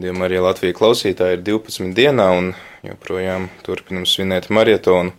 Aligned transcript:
Radījumā 0.00 0.30
arī 0.30 0.38
Latvija 0.40 0.72
klausītāji 0.78 1.36
ir 1.36 1.42
12 1.44 1.90
dienā 1.92 2.30
un 2.32 2.46
joprojām 2.86 3.50
turpinam 3.60 4.06
svinēt 4.08 4.46
marietonu. 4.48 5.12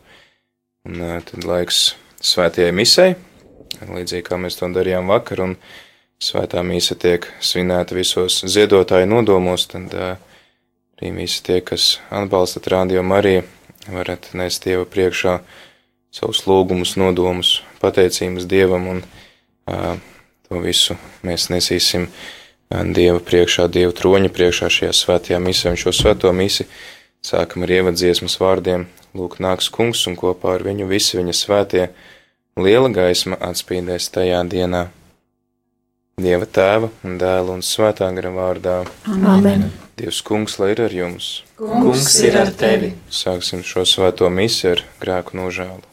Un 0.89 1.03
tad 1.21 1.45
laiks 1.45 1.91
svētajai 2.25 2.71
misai, 2.73 3.11
līdzīgi 3.77 4.25
kā 4.25 4.39
mēs 4.41 4.57
to 4.57 4.71
darījām 4.73 5.13
vakar, 5.13 5.43
un 5.45 5.53
svētā 6.17 6.65
mīsa 6.65 6.97
tiek 6.97 7.29
svinēta 7.37 7.93
visos 7.93 8.39
ziedotāju 8.41 9.11
nodomos, 9.11 9.67
tad 9.69 9.93
arī 9.93 11.13
visi 11.19 11.45
tie, 11.45 11.61
kas 11.61 11.99
atbalstat 12.09 12.73
Radio 12.73 13.05
Mariju, 13.05 13.45
varat 13.85 14.31
nest 14.33 14.65
Dieva 14.65 14.89
priekšā 14.89 15.37
savus 16.09 16.41
lūgumus, 16.49 16.97
nodomus, 16.97 17.59
pateicības 17.85 18.49
Dievam, 18.49 18.89
un 18.95 19.05
uh, 19.05 19.93
to 20.49 20.65
visu 20.65 20.97
mēs 21.21 21.51
nesīsim 21.53 22.09
Dieva 22.71 23.19
priekšā, 23.19 23.67
Dieva 23.67 23.91
troņa 23.91 24.31
priekšā 24.31 24.71
šajā 24.71 24.95
svētajā 24.95 25.39
misē, 25.43 25.73
un 25.73 25.79
šo 25.79 25.91
svēto 25.95 26.31
misi 26.31 26.67
sākam 27.25 27.65
ar 27.67 27.73
ievadziesmas 27.81 28.37
vārdiem 28.39 28.87
Lūk, 29.11 29.41
nāks 29.43 29.67
kungs, 29.67 30.05
un 30.07 30.15
kopā 30.15 30.55
ar 30.55 30.63
viņu 30.63 30.87
visi 30.87 31.17
viņa 31.19 31.33
svētie 31.35 31.89
liela 32.55 32.87
gaisma 32.95 33.35
atspīdēs 33.43 34.07
tajā 34.15 34.39
dienā. 34.47 34.85
Dieva 36.21 36.47
tēva 36.47 36.91
un 37.03 37.17
dēla 37.19 37.57
un 37.57 37.63
svētā 37.65 38.07
gara 38.15 38.31
vārdā. 38.31 38.77
Amen. 39.11 39.67
Dievs 39.99 40.21
kungs, 40.23 40.59
lai 40.61 40.71
ir 40.75 40.85
ar 40.87 40.95
jums. 40.95 41.31
Kungs 41.59 42.15
ir 42.23 42.39
ar 42.39 42.55
tevi. 42.55 42.93
Sāksim 43.11 43.65
šo 43.67 43.83
svēto 43.83 44.31
misi 44.31 44.69
ar 44.71 44.85
grēku 45.03 45.35
nožēlu. 45.41 45.90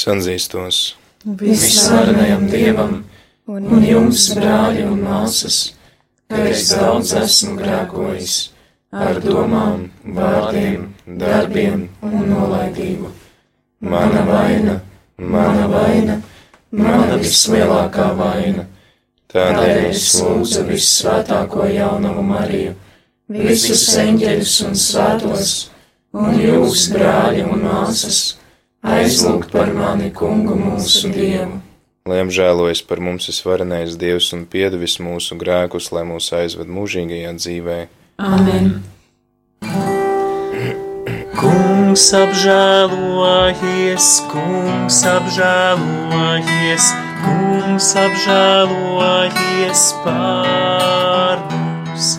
Sanzīstos 0.00 0.80
visvarenajam 1.24 2.46
Dievam 2.48 3.02
un 3.50 3.84
jums, 3.84 4.30
brāļi 4.38 4.86
un 4.88 5.02
māsas, 5.04 5.58
ka 6.30 6.46
es 6.48 6.70
daudz 6.72 7.12
esmu 7.18 7.58
grēkojis 7.58 8.36
ar 8.90 9.20
domām, 9.24 9.88
vārdiem, 10.16 10.88
darbiem 11.20 11.88
un 12.06 12.16
nolaidību. 12.30 13.12
Mana 13.80 14.24
vaina, 14.28 14.80
mana 15.18 15.68
vaina, 15.68 16.18
mana 16.70 17.20
vislielākā 17.20 18.10
vaina. 18.16 18.66
Tādēļ 19.30 19.84
es 19.90 20.08
lūdzu 20.18 20.64
vissvētāko 20.66 21.68
jaunamu 21.70 22.24
Mariju, 22.32 22.74
visus 23.30 23.86
eņģeļus 24.00 24.56
un 24.66 24.76
svētos, 24.88 25.54
un 26.16 26.40
jūs, 26.40 26.88
brāļi 26.94 27.44
un 27.46 27.62
māsas, 27.68 28.39
aizlūgt 28.86 29.52
par 29.52 29.72
mani 29.76 30.10
kungu 30.14 30.56
mūsu 30.56 31.10
Dievu. 31.12 31.60
Lai 32.08 32.22
apžēlojas 32.24 32.80
par 32.88 33.00
mums 33.04 33.28
visvarenais 33.28 33.96
Dievs 34.00 34.30
un 34.36 34.46
piedevis 34.48 34.96
mūsu 35.04 35.36
grēkus, 35.40 35.90
lai 35.92 36.04
mūs 36.08 36.30
aizved 36.36 36.70
mūžīgajā 36.72 37.34
dzīvē. 37.36 37.78
Amen! 38.24 38.80
Kungs 41.40 42.06
apžēlojies, 42.16 44.08
kungs 44.32 44.98
apžēlojies, 45.08 46.90
kungs 47.24 47.90
apžēlojies 48.04 49.84
par 50.04 51.44
mums. 51.52 52.12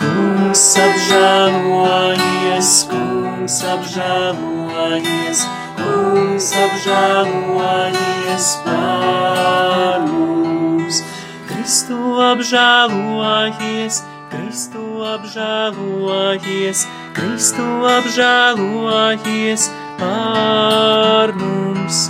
Kungs 0.00 0.66
apžēlojies, 0.84 2.74
kungs 2.88 2.88
apžēlojies, 2.88 2.88
kungs 2.92 3.62
apžēlojies 3.74 5.57
par 8.64 10.00
mums. 10.06 11.02
Kristu 11.48 11.98
apžēlojies, 12.22 14.02
Kristu 14.30 14.84
apžēlojies, 15.14 16.86
Kristu 17.16 17.66
apžēlojies 17.96 19.68
par 19.98 21.34
mums. 21.38 22.08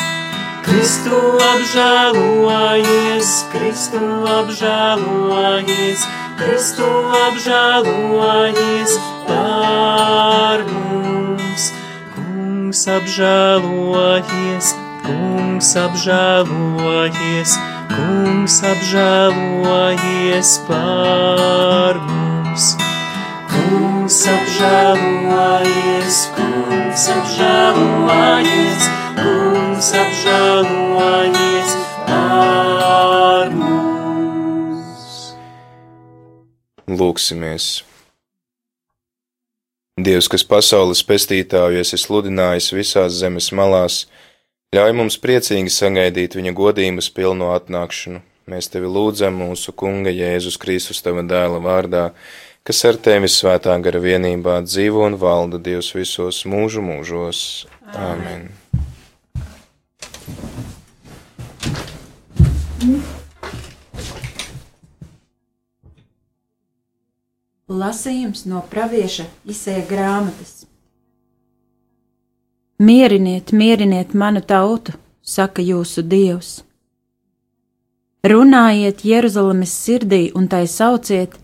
Kristu 0.68 1.18
apžēlojies, 1.48 3.28
Kristu 3.52 4.02
apžēlojies, 4.36 6.06
Kristu 6.38 6.88
apžēlojies 7.24 8.98
par 9.28 10.64
mums. 10.68 11.72
Kungs 12.68 12.84
apžēlojies, 12.84 14.66
Kungs 15.00 15.70
apžēlojies, 15.80 17.54
Kungs 17.88 18.56
apžēlojies 18.60 20.50
par 20.68 21.96
mums. 22.04 22.76
Kungs 23.48 24.20
apžēlojies, 24.34 26.20
Kungs 26.36 27.08
apžēlojies, 27.16 28.84
Kungs 29.16 29.88
apžēlojies 30.04 31.72
par 32.04 33.48
mums. 33.56 35.32
Lūksimies! 36.84 37.87
Dievs, 39.98 40.28
kas 40.30 40.44
pasaules 40.46 41.00
pestītāju 41.02 41.80
esi 41.80 41.98
sludinājis 41.98 42.70
visās 42.70 43.16
zemes 43.18 43.48
malās, 43.50 44.04
ļauj 44.76 44.92
mums 44.94 45.16
priecīgi 45.18 45.72
sagaidīt 45.74 46.36
viņa 46.38 46.52
godības 46.54 47.08
pilno 47.16 47.50
atnākšanu. 47.56 48.22
Mēs 48.48 48.70
tevi 48.70 48.86
lūdzam 48.86 49.34
mūsu 49.42 49.74
Kunga 49.74 50.12
Jēzus 50.14 50.56
Kristus 50.62 51.02
tava 51.02 51.26
dēla 51.26 51.58
vārdā, 51.64 52.04
kas 52.62 52.84
ar 52.86 53.00
tevi 53.02 53.26
svētā 53.32 53.74
gara 53.82 53.98
vienībā 54.04 54.60
dzīvo 54.68 55.02
un 55.08 55.18
valda 55.18 55.58
Dievs 55.58 55.90
visos 55.98 56.44
mūžu 56.46 56.84
mūžos. 56.84 57.66
Āmen! 57.98 58.48
Lasījums 67.78 68.46
no 68.50 68.62
pravieša 68.70 69.26
izsēja 69.46 69.84
grāmatas. 69.90 70.54
Mieriniet, 72.78 73.52
mieriniet 73.52 74.14
manu 74.14 74.40
tautu, 74.40 74.94
saka 75.22 75.62
jūsu 75.62 76.02
dievs. 76.02 76.62
Runājiet 78.26 79.04
Jeruzalemes 79.06 79.74
sirdī 79.84 80.22
un 80.34 80.48
tai 80.50 80.64
sauciet, 80.70 81.36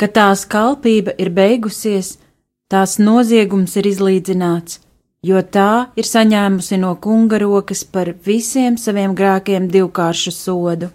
ka 0.00 0.08
tās 0.08 0.46
kalpība 0.54 1.16
ir 1.20 1.32
beigusies, 1.36 2.14
tās 2.72 2.96
noziegums 2.98 3.76
ir 3.80 3.90
izlīdzināts, 3.92 4.80
jo 5.28 5.42
tā 5.56 5.90
ir 6.00 6.08
saņēmusi 6.08 6.80
no 6.80 6.94
kunga 6.96 7.42
rokas 7.44 7.84
par 7.84 8.14
visiem 8.24 8.80
saviem 8.80 9.12
grēkiem 9.20 9.68
divkāršu 9.76 10.32
sodu. 10.38 10.90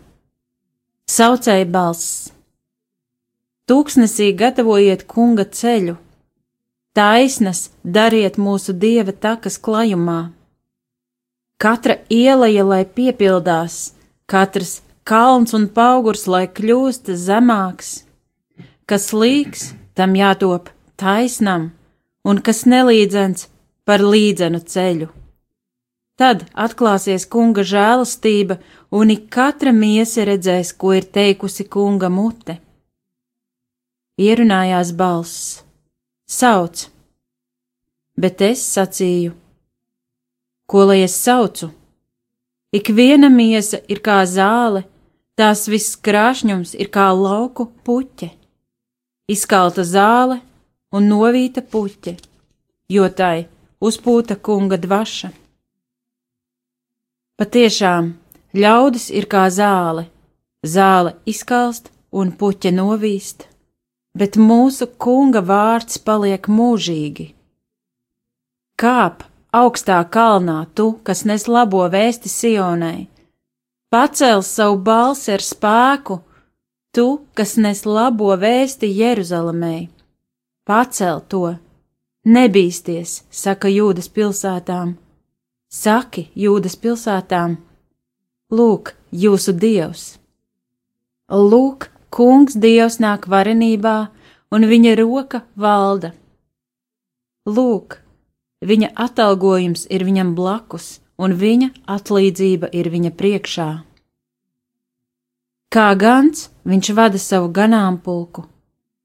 Saucēja 1.09 1.69
balss! 1.69 2.38
Tūkstnesī 3.69 4.31
gatavojiet 4.34 5.03
kunga 5.06 5.44
ceļu, 5.46 5.91
taisnas 6.97 7.68
dariet 7.85 8.38
mūsu 8.41 8.74
dieva 8.74 9.13
takas 9.13 9.59
klajumā. 9.62 10.31
Katra 11.62 12.00
ieleja, 12.09 12.63
lai 12.66 12.80
piepildās, 12.97 13.75
katrs 14.25 14.80
kalns 15.06 15.54
un 15.54 15.68
augurs, 15.83 16.24
lai 16.25 16.48
kļūst 16.48 17.12
zemāks, 17.13 17.92
kas 18.89 19.06
līks, 19.13 19.75
tam 19.94 20.15
jātop 20.18 20.72
taisnam, 20.98 21.68
un 22.25 22.42
kas 22.42 22.63
nelīdzens 22.65 23.51
par 23.86 24.01
līdzenu 24.01 24.63
ceļu. 24.65 25.12
Tad 26.18 26.48
atklāsies 26.57 27.27
kunga 27.30 27.62
žēlastība, 27.62 28.57
un 28.89 29.13
ik 29.13 29.30
katra 29.30 29.69
miesa 29.72 30.25
redzēs, 30.25 30.74
ko 30.74 30.95
ir 30.98 31.06
teikusi 31.06 31.68
kunga 31.69 32.10
mute 32.10 32.57
ierunājās 34.19 34.92
balss: 35.00 35.63
Sauc! 36.27 36.88
Bet 38.19 38.42
es 38.44 38.62
sacīju: 38.75 39.31
Ko 40.69 40.83
lai 40.89 41.01
es 41.06 41.16
saucu? 41.16 41.71
Ik 42.75 42.92
viena 42.94 43.30
miesa 43.33 43.80
ir 43.89 44.04
kā 44.06 44.19
zāle, 44.30 44.83
tās 45.39 45.66
viss 45.71 45.95
krāšņums 46.06 46.75
ir 46.75 46.92
kā 46.94 47.07
lauku 47.16 47.66
puķe, 47.88 48.27
izkalta 49.31 49.86
zāle 49.88 50.42
un 50.94 51.07
novīta 51.10 51.63
puķe, 51.63 52.13
jo 52.94 53.07
tai 53.10 53.48
uzpūta 53.81 54.36
kunga 54.45 54.77
dvaša. 54.77 55.31
Patiešām, 57.39 58.12
ļaudis 58.54 59.07
ir 59.15 59.30
kā 59.31 59.48
zāle, 59.50 60.10
zāle 60.62 61.15
izkalst 61.25 61.88
un 62.12 62.36
puķe 62.36 62.75
novīst 62.75 63.48
bet 64.19 64.36
mūsu 64.36 64.88
kunga 65.00 65.42
vārds 65.45 66.00
paliek 66.04 66.48
mūžīgi. 66.51 67.30
Kāp 68.80 69.24
augstā 69.56 70.00
kalnā, 70.12 70.66
tu, 70.75 70.92
kas 71.04 71.25
nes 71.25 71.48
labo 71.48 71.86
vēsti 71.92 72.31
Sionai. 72.31 73.07
Pacel 73.89 74.44
savu 74.45 74.77
balsi 74.86 75.33
ar 75.33 75.44
spēku, 75.44 76.19
tu, 76.94 77.07
kas 77.33 77.56
nes 77.57 77.86
labo 77.88 78.30
vēsti 78.38 78.92
Jeruzalemei. 79.00 79.88
Pacel 80.68 81.24
to, 81.31 81.56
nebīsties, 82.25 83.24
saka 83.31 83.72
Jūdas 83.72 84.12
pilsētām. 84.13 84.94
Saki 85.69 86.27
Jūdas 86.38 86.75
pilsētām, 86.81 87.57
lūk, 88.54 88.94
jūsu 89.12 89.54
dievs! 89.54 90.15
Lūk, 91.30 91.92
kungs 92.09 92.57
dievs 92.57 93.00
nāk 93.03 93.27
varenībā, 93.29 94.09
un 94.53 94.65
viņa 94.69 94.95
roka 95.00 95.44
valda. 95.56 96.13
Lūk, 97.50 98.00
viņa 98.65 98.91
atalgojums 98.95 99.85
ir 99.89 100.06
viņam 100.06 100.33
blakus, 100.38 101.00
un 101.17 101.35
viņa 101.39 101.69
atlīdzība 101.95 102.71
ir 102.73 102.89
viņa 102.94 103.11
priekšā. 103.19 103.69
Kā 105.69 105.89
gans 105.94 106.47
viņš 106.65 106.94
vada 106.97 107.19
savu 107.21 107.51
ganāmpulku, 107.53 108.47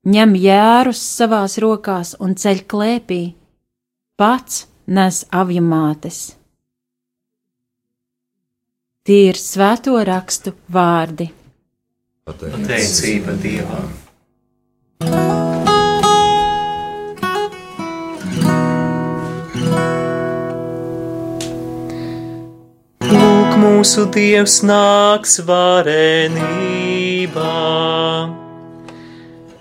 ņem 0.09 0.33
jērus 0.41 1.01
savās 1.01 1.59
rokās 1.61 2.15
un 2.21 2.33
ceļ 2.41 2.65
klēpī, 2.73 3.23
pats 4.17 4.65
nes 4.87 5.25
avjamātes. 5.33 6.25
Tie 9.05 9.27
ir 9.29 9.37
svēto 9.37 9.99
rakstu 10.09 10.55
vārdi. 10.73 11.29
Pateicība 12.25 13.35
Dievam! 13.37 13.89
Lūk, 23.05 23.51
mūsu 23.61 24.07
Dievs 24.15 24.55
nāks 24.65 25.37
varenībā. 25.51 26.41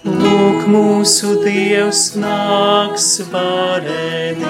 Lūk, 0.07 0.63
mūsu 0.71 1.43
Dievs 1.43 2.15
nāks 2.15 3.09
varenībā. 3.33 4.47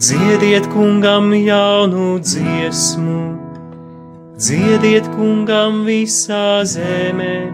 Dziediet 0.00 0.72
kungam 0.72 1.36
jaunu 1.36 2.16
dziesmu, 2.24 3.47
dziediet 4.38 5.08
kungam 5.16 5.80
visā 5.82 6.62
zemē, 6.62 7.50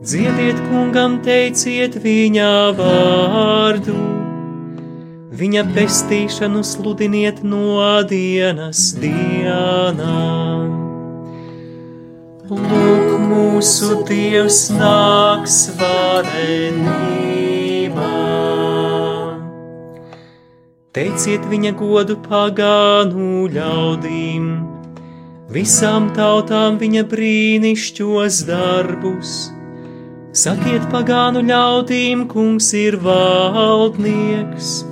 dziediet 0.00 0.56
kungam, 0.70 1.18
teiciet 1.20 1.98
viņa 2.00 2.52
vārdu, 2.78 3.96
viņa 5.36 5.66
pestīšanu 5.76 6.62
sludiniet 6.64 7.42
no 7.44 7.84
dienas 8.08 8.94
dienām. 9.02 10.72
Lūk, 12.46 13.10
mūsu 13.26 14.00
Dievs 14.08 14.70
nāks 14.72 15.56
varenībā. 15.76 16.86
Teiciet 20.96 21.44
viņa 21.50 21.72
godu 21.76 22.16
pagānu 22.24 23.50
ļaudīm, 23.52 24.75
visām 25.52 26.08
tautām 26.16 26.78
viņa 26.80 27.04
brīnišķos 27.10 28.40
darbus. 28.48 29.34
Sakiet 30.36 30.84
pagānu 30.92 31.40
ļaudīm, 31.48 32.26
kungs 32.28 32.68
ir 32.76 32.98
valdnieks, 33.00 34.84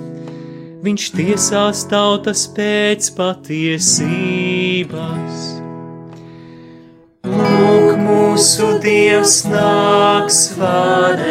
viņš 0.84 1.08
tiesās 1.18 1.82
tautas 1.90 2.46
pēc 2.56 3.10
patiesības. 3.18 5.36
Lūk, 7.28 7.98
mūsu 8.00 8.66
Dievs 8.84 9.36
nāks 9.48 10.38
varenībā. 10.60 11.24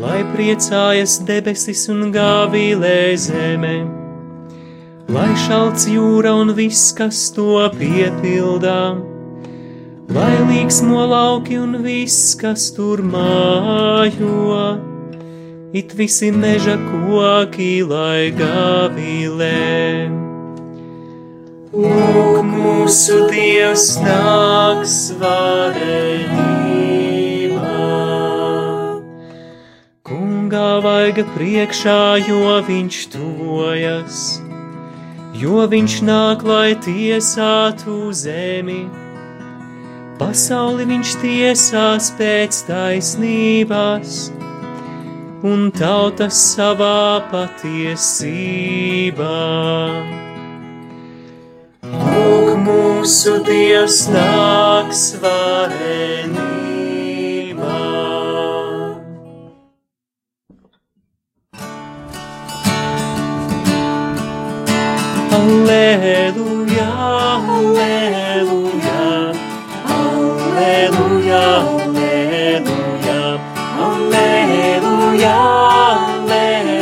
Lai 0.00 0.20
priecājas 0.32 1.12
debesis 1.28 1.88
un 1.92 2.08
gāvīlē 2.12 3.16
zeme, 3.20 4.03
lai 5.12 5.30
šalts 5.46 5.88
jūra 5.90 6.32
un 6.40 6.54
viss, 6.56 6.92
kas 6.96 7.28
to 7.36 7.58
piepildā, 7.76 8.96
lai 10.14 10.34
līksmo 10.48 11.04
lauki 11.10 11.58
un 11.60 11.82
viss, 11.84 12.34
kas 12.40 12.70
tur 12.76 13.02
mājo, 13.04 14.78
it 15.74 15.92
visi 15.98 16.30
meža 16.32 16.78
koki, 16.90 17.82
lai 17.84 18.30
gāvīlē. 18.38 20.22
Lūk, 21.74 22.44
mūsu 22.46 23.26
Dievs 23.32 23.96
nāks 23.98 25.10
varenībā. 25.18 26.44
Kungā 30.06 30.70
vaiga 30.84 31.24
priekšā, 31.34 31.98
jo 32.28 32.62
viņš 32.68 33.00
tuvojas, 33.16 34.43
jo 35.34 35.64
viņš 35.70 35.96
nāk, 36.06 36.44
lai 36.46 36.74
tiesātu 36.78 38.12
zemi. 38.14 38.84
Pasauli 40.18 40.86
viņš 40.86 41.14
tiesās 41.22 42.12
pēc 42.18 42.60
taisnības, 42.68 44.30
un 45.44 45.70
tautas 45.74 46.38
savā 46.54 47.20
patiesībā. 47.32 49.40
Lūk, 51.84 52.54
mūsu 52.64 53.40
Dievs 53.44 54.06
nāks 54.14 55.02
varenībā. 55.22 56.63
Alleluja, 65.44 66.88
alleluja, 67.44 69.02
alleluja, 69.96 71.44
alleluja, 71.84 73.02
alleluja, 76.16 76.72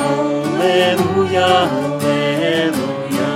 alleluja, 0.00 1.50
alleluja. 1.78 3.34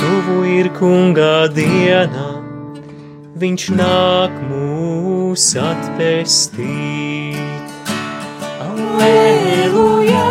Tuvu 0.00 0.36
ir 0.56 0.68
kunga 0.80 1.36
diena, 1.52 2.28
viņš 3.36 3.62
nāk 3.76 4.32
mūs 4.48 5.52
atpestīt. 5.60 7.36
Alleluja, 8.72 10.28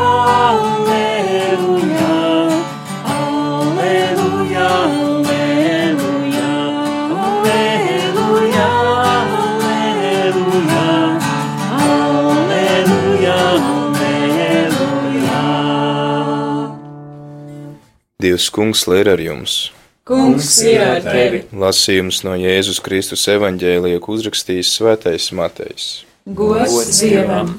Dievs 18.24 18.48
kungs, 18.56 18.86
lai 18.88 19.02
ir 19.04 19.10
ar 19.12 19.20
jums! 19.20 19.74
Kungs 20.08 20.58
ir 20.64 20.80
ar 20.84 21.02
tevi. 21.04 21.42
Lasījums 21.56 22.22
no 22.24 22.38
Jēzus 22.40 22.80
Kristus 22.84 23.24
evaņģēlija, 23.32 24.00
ko 24.04 24.16
uzrakstījis 24.16 24.72
Svētais 24.78 25.26
Matejs. 25.36 25.88
Gods 26.24 27.02
Dievam. 27.02 27.58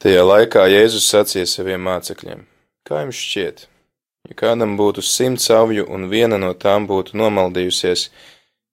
Tajā 0.00 0.24
laikā 0.24 0.64
Jēzus 0.72 1.10
sacīja 1.12 1.44
saviem 1.48 1.84
mācekļiem: 1.88 2.46
Kā 2.88 3.04
jums 3.04 3.20
šķiet, 3.20 3.64
ja 4.28 4.36
kādam 4.36 4.78
būtu 4.80 5.04
simts 5.04 5.48
avju 5.52 5.84
un 5.92 6.08
viena 6.12 6.40
no 6.40 6.54
tām 6.56 6.88
būtu 6.88 7.16
nomaldījusies, 7.20 8.08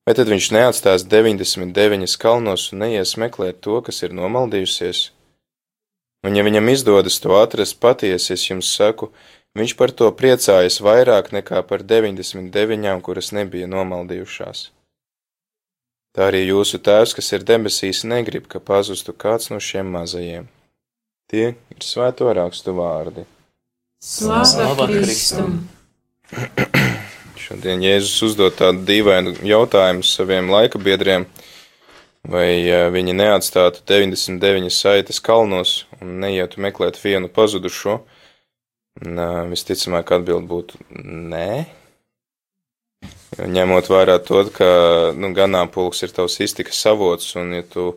vai 0.08 0.15
tad 0.15 0.31
viņš 0.31 0.51
neatstās 0.55 1.08
99 1.08 2.15
kalnos 2.19 2.69
un 2.72 2.86
neies 2.86 3.15
meklēt 3.19 3.60
to, 3.63 3.81
kas 3.84 4.03
ir 4.08 4.15
nomaldījusies? 4.15 5.10
Un 6.27 6.36
ja 6.36 6.43
viņam 6.43 6.67
izdodas 6.72 7.19
to 7.24 7.36
atrast 7.39 7.79
patiesi, 7.79 8.34
es 8.36 8.50
jums 8.50 8.72
saku, 8.75 9.13
viņš 9.57 9.75
par 9.79 9.93
to 9.95 10.09
priecājas 10.13 10.81
vairāk 10.83 11.31
nekā 11.35 11.63
par 11.69 11.85
99, 11.85 12.99
kuras 13.05 13.31
nebija 13.35 13.69
nomaldījušās. 13.71 14.69
Tā 16.15 16.29
arī 16.31 16.47
jūsu 16.47 16.79
tēvs, 16.81 17.13
kas 17.15 17.27
ir 17.37 17.45
debesīs, 17.45 18.01
negrib, 18.03 18.47
ka 18.49 18.59
pazustu 18.59 19.13
kāds 19.13 19.51
no 19.53 19.59
šiem 19.61 19.91
mazajiem. 19.93 20.47
Tie 21.29 21.51
ir 21.53 21.85
svēto 21.85 22.31
rakstu 22.33 22.73
vārdi. 22.73 23.27
Slava 24.01 24.87
Kristum. 24.89 25.59
Šodien 27.43 27.83
Jēzus 27.85 28.17
uzdod 28.25 28.57
tādu 28.57 28.81
dīvainu 28.87 29.35
jautājumu 29.45 30.05
saviem 30.05 30.49
laika 30.49 30.81
biedriem, 30.81 31.27
vai 32.25 32.49
uh, 32.65 32.87
viņi 32.93 33.15
neatstātu 33.19 33.85
99 33.89 34.73
saites 34.73 35.21
kalnos 35.21 35.83
un 36.01 36.17
neietu 36.23 36.61
meklēt 36.65 36.97
vienu 37.01 37.29
pazudušo? 37.29 37.99
Visticamāk, 38.99 40.11
atbild 40.11 40.47
būtu 40.49 40.79
nē. 41.31 41.65
Ņemot 43.39 43.87
vērā 43.87 44.17
to, 44.25 44.41
ka 44.51 44.69
nu, 45.15 45.31
ganāmpulks 45.31 46.03
ir 46.03 46.11
tavs 46.11 46.39
iztikas 46.43 46.81
avots, 46.89 47.35
un 47.39 47.53
ja 47.55 47.63
tu 47.63 47.93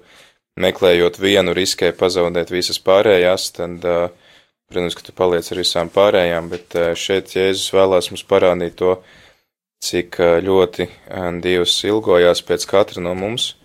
meklējot 0.60 1.18
vienu 1.18 1.54
riskē 1.56 1.90
pazaudēt 1.98 2.52
visas 2.52 2.78
pārējās, 2.78 3.48
tad, 3.56 3.82
protams, 4.70 4.94
ka 4.94 5.02
tu 5.02 5.14
paliec 5.16 5.48
ar 5.50 5.58
visām 5.58 5.90
pārējām, 5.90 6.52
bet 6.52 6.76
šeit 6.94 7.34
Jēzus 7.34 7.72
vēlās 7.74 8.12
mums 8.12 8.22
parādīt 8.28 8.78
to, 8.78 9.00
cik 9.82 10.20
ļoti 10.46 10.86
Dievs 11.42 11.80
ilgojās 11.88 12.44
pēc 12.46 12.68
katra 12.70 13.02
no 13.02 13.16
mums, 13.18 13.56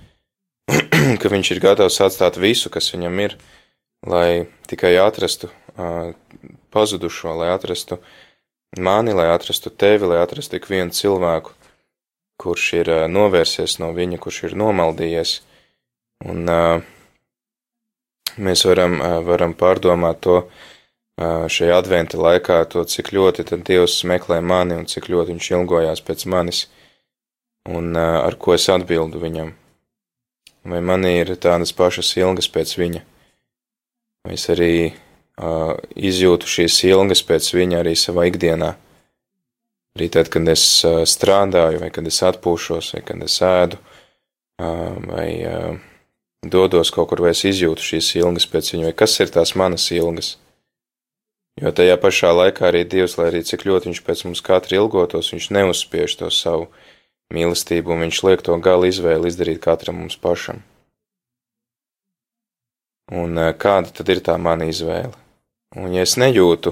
ka 1.22 1.29
viņš 1.29 1.53
ir 1.53 1.62
gatavs 1.62 2.01
atstāt 2.01 2.41
visu, 2.41 2.74
kas 2.74 2.89
viņam 2.96 3.22
ir, 3.27 3.38
lai 4.08 4.48
tikai 4.72 4.96
atrastu 5.03 5.51
pazudušo, 6.74 7.34
lai 7.38 7.52
atrastu 7.54 8.00
mani, 8.78 9.14
lai 9.14 9.30
atrastu 9.34 9.70
tevi, 9.70 10.06
lai 10.10 10.22
atrastu 10.22 10.58
tik 10.58 10.70
vienu 10.70 10.94
cilvēku, 10.94 11.54
kurš 12.42 12.66
ir 12.82 12.92
novērsies 13.10 13.78
no 13.82 13.92
viņa, 13.98 14.20
kurš 14.22 14.44
ir 14.50 14.58
nomaldījies. 14.60 15.38
Un 16.28 16.50
mēs 18.38 18.66
varam, 18.66 18.98
varam 19.26 19.54
pārdomāt 19.58 20.22
to 20.26 20.40
šajā 21.18 21.78
adventa 21.78 22.20
laikā, 22.22 22.60
to, 22.70 22.84
cik 22.86 23.14
ļoti 23.14 23.48
tad 23.50 23.64
Dievs 23.66 24.04
meklē 24.06 24.42
mani 24.42 24.78
un 24.78 24.86
cik 24.90 25.10
ļoti 25.10 25.34
viņš 25.34 25.52
ilgojās 25.56 26.04
pēc 26.06 26.26
manis, 26.30 26.68
un 27.70 27.98
ar 27.98 28.38
ko 28.38 28.54
es 28.58 28.68
atbildu 28.70 29.22
viņam. 29.22 29.54
Vai 30.68 30.82
man 30.84 31.06
ir 31.08 31.32
tādas 31.40 31.72
pašas 31.74 32.12
ilgas 32.20 32.50
pēc 32.52 32.74
viņa, 32.78 33.02
vai 34.28 34.36
es 34.36 34.46
arī 34.52 34.72
izjūtu 35.38 36.50
šīs 36.50 36.79
ilgas 36.89 37.22
pēc 37.25 37.51
viņa 37.53 37.82
arī 37.84 37.94
savā 37.98 38.27
ikdienā. 38.32 38.74
Arī 39.98 40.10
tad, 40.13 40.29
kad 40.34 40.48
es 40.50 40.63
strādāju, 40.86 41.82
vai 41.82 41.91
kad 41.94 42.08
es 42.10 42.22
atpūšos, 42.25 42.94
vai 42.96 43.03
kad 43.06 43.22
es 43.25 43.38
ēdu, 43.41 43.79
vai 44.58 45.29
dodos 46.46 46.91
kaut 46.94 47.10
kur, 47.10 47.22
vai 47.25 47.34
es 47.34 47.46
izjūtu 47.46 47.86
šīs 47.86 48.12
ilgas 48.22 48.46
pēc 48.50 48.74
viņa, 48.74 48.89
vai 48.89 48.98
kas 48.98 49.17
ir 49.22 49.34
tās 49.34 49.56
manas 49.58 49.89
ilgas. 49.94 50.36
Jo 51.58 51.72
tajā 51.74 51.98
pašā 51.98 52.29
laikā 52.38 52.67
arī 52.70 52.84
Dievs, 52.86 53.17
lai 53.17 53.32
arī 53.32 53.41
cik 53.41 53.65
ļoti 53.65 53.89
viņš 53.89 54.01
pēc 54.06 54.24
mums 54.27 54.44
katra 54.46 54.77
ilgotos, 54.77 55.32
viņš 55.34 55.50
neuzspiež 55.58 56.20
to 56.20 56.29
savu 56.29 56.67
mīlestību, 57.34 57.96
un 57.96 58.06
viņš 58.06 58.24
liek 58.29 58.46
to 58.46 58.58
gala 58.62 58.89
izvēli 58.89 59.32
izdarīt 59.32 59.63
katram 59.65 59.98
mums 60.03 60.20
pašam. 60.22 60.62
Un 63.10 63.39
kāda 63.58 63.89
tad 63.89 64.13
ir 64.13 64.22
tā 64.22 64.38
mana 64.38 64.70
izvēle? 64.70 65.27
Un 65.76 65.92
ja 65.92 66.06
es 66.08 66.16
nejūtu, 66.16 66.72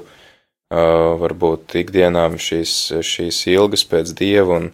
varbūt 0.72 1.75
ikdienā 1.82 2.30
šīs, 2.40 2.75
šīs 3.04 3.42
ilgas 3.52 3.84
pēc 3.90 4.14
Dieva, 4.16 4.62
un 4.62 4.70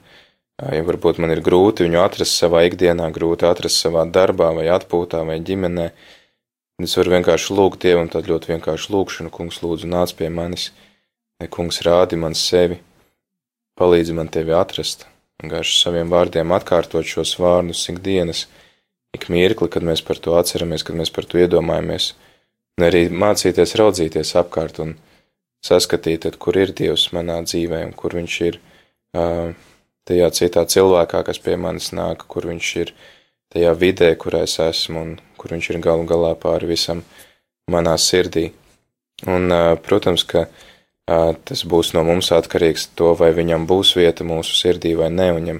ja 0.62 0.84
varbūt 0.86 1.18
man 1.18 1.34
ir 1.34 1.42
grūti 1.42 1.88
viņu 1.88 2.00
atrast 2.04 2.38
savā 2.38 2.63
ikdienā, 2.68 3.10
grūti 3.16 3.48
atrast 3.50 3.82
savā 3.82 4.06
darbā 4.06 4.51
vai 4.54 4.68
atpūtā 4.70 5.24
vai 5.25 5.40
ģimenē, 5.42 5.90
es 6.86 6.96
varu 6.98 7.16
vienkārši 7.18 7.58
lūgt 7.58 7.82
Dievam, 7.82 8.10
tad 8.13 8.30
ļoti 8.30 8.54
vienkārši 8.54 8.94
lūgšanu, 8.94 9.34
kungs 9.34 9.62
lūdzu 9.66 9.90
nāc 9.90 10.13
pie 10.18 10.30
manis, 10.30 10.70
kungs 11.50 11.82
rādi 11.86 12.18
man 12.22 12.38
sevi, 12.38 12.78
palīdzi 13.82 14.13
man 14.18 14.30
tevi 14.30 14.54
atrast, 14.54 15.08
vienkārši 15.42 15.80
saviem 15.82 16.13
vārdiem 16.13 16.54
atkārtot 16.54 17.10
šos 17.10 17.40
vārdus 17.42 17.88
ikdienas, 17.90 18.46
ik 19.18 19.30
mirkli, 19.34 19.70
kad 19.70 19.84
mēs 19.86 20.06
par 20.06 20.22
to 20.22 20.38
atceramies, 20.38 20.86
kad 20.86 20.96
mēs 20.96 21.10
par 21.13 21.25
to 21.25 21.42
iedomājamies, 21.42 22.13
un 22.82 22.88
arī 22.90 23.06
mācīties 23.14 23.76
raudzīties 23.78 24.34
apkārt 24.42 24.80
un 24.82 24.96
saskatīt, 25.62 26.24
tad, 26.26 26.38
kur 26.42 26.58
ir 26.58 26.74
Dievs 26.74 27.12
manā 27.14 27.38
dzīvē 27.46 27.84
un 27.86 27.92
kur 27.98 28.16
viņš 28.18 28.38
ir 28.48 28.58
tajā 30.10 30.30
citā 30.34 30.64
cilvēkā, 30.66 31.22
kas 31.28 31.40
pie 31.44 31.60
manis 31.62 31.92
nāk, 31.94 32.26
kur 32.26 32.48
viņš 32.50 32.70
ir 32.82 32.94
tajā 33.54 33.76
vidē, 33.78 34.16
kurā 34.18 34.42
es 34.48 34.58
esmu 34.64 35.04
un 35.04 35.12
kur 35.38 35.54
viņš 35.54 35.70
ir 35.70 35.80
galu 35.84 36.08
galā 36.10 36.34
pāri 36.42 36.72
visam 36.72 37.04
manā 37.70 37.94
sirdī. 38.02 38.50
Un, 39.30 39.54
protams, 39.86 40.26
ka 40.26 40.48
tas 41.06 41.62
būs 41.70 41.94
no 41.94 42.02
mums 42.08 42.32
atkarīgs 42.34 42.88
to, 42.98 43.12
vai 43.20 43.30
viņam 43.38 43.70
būs 43.70 43.94
vieta 44.00 44.26
mūsu 44.26 44.58
sirdī 44.58 44.96
vai 44.98 45.12
ne, 45.14 45.30
un 45.38 45.52
ja 45.52 45.58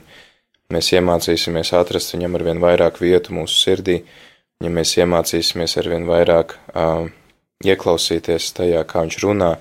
mēs 0.74 0.90
iemācīsimies 0.96 1.75
atrast 1.78 2.16
viņam 2.16 2.40
ar 2.40 2.48
vien 2.50 2.62
vairāk 2.63 2.98
vietu 3.04 3.36
mūsu 3.38 3.60
sirdī, 3.62 4.00
uh, 4.01 4.30
ja 4.62 4.72
mēs 4.72 4.96
iemācīsimies 5.00 5.77
arvien 5.82 6.06
vairāk 6.10 6.56
uh, 6.74 7.08
ieklausīties 7.65 8.51
tajā, 8.58 8.84
kā 8.88 9.06
viņš 9.06 9.20
runā 9.24 9.51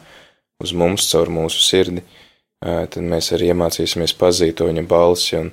uz 0.60 0.72
mums 0.76 1.08
caur 1.10 1.32
mūsu 1.32 1.62
sirdi, 1.64 2.04
uh, 2.04 2.84
tad 2.90 3.04
mēs 3.04 3.32
arī 3.36 3.52
iemācīsimies 3.54 4.16
pazīt 4.20 4.58
to 4.60 4.68
viņa 4.68 4.84
balsi, 4.88 5.36
un, 5.40 5.52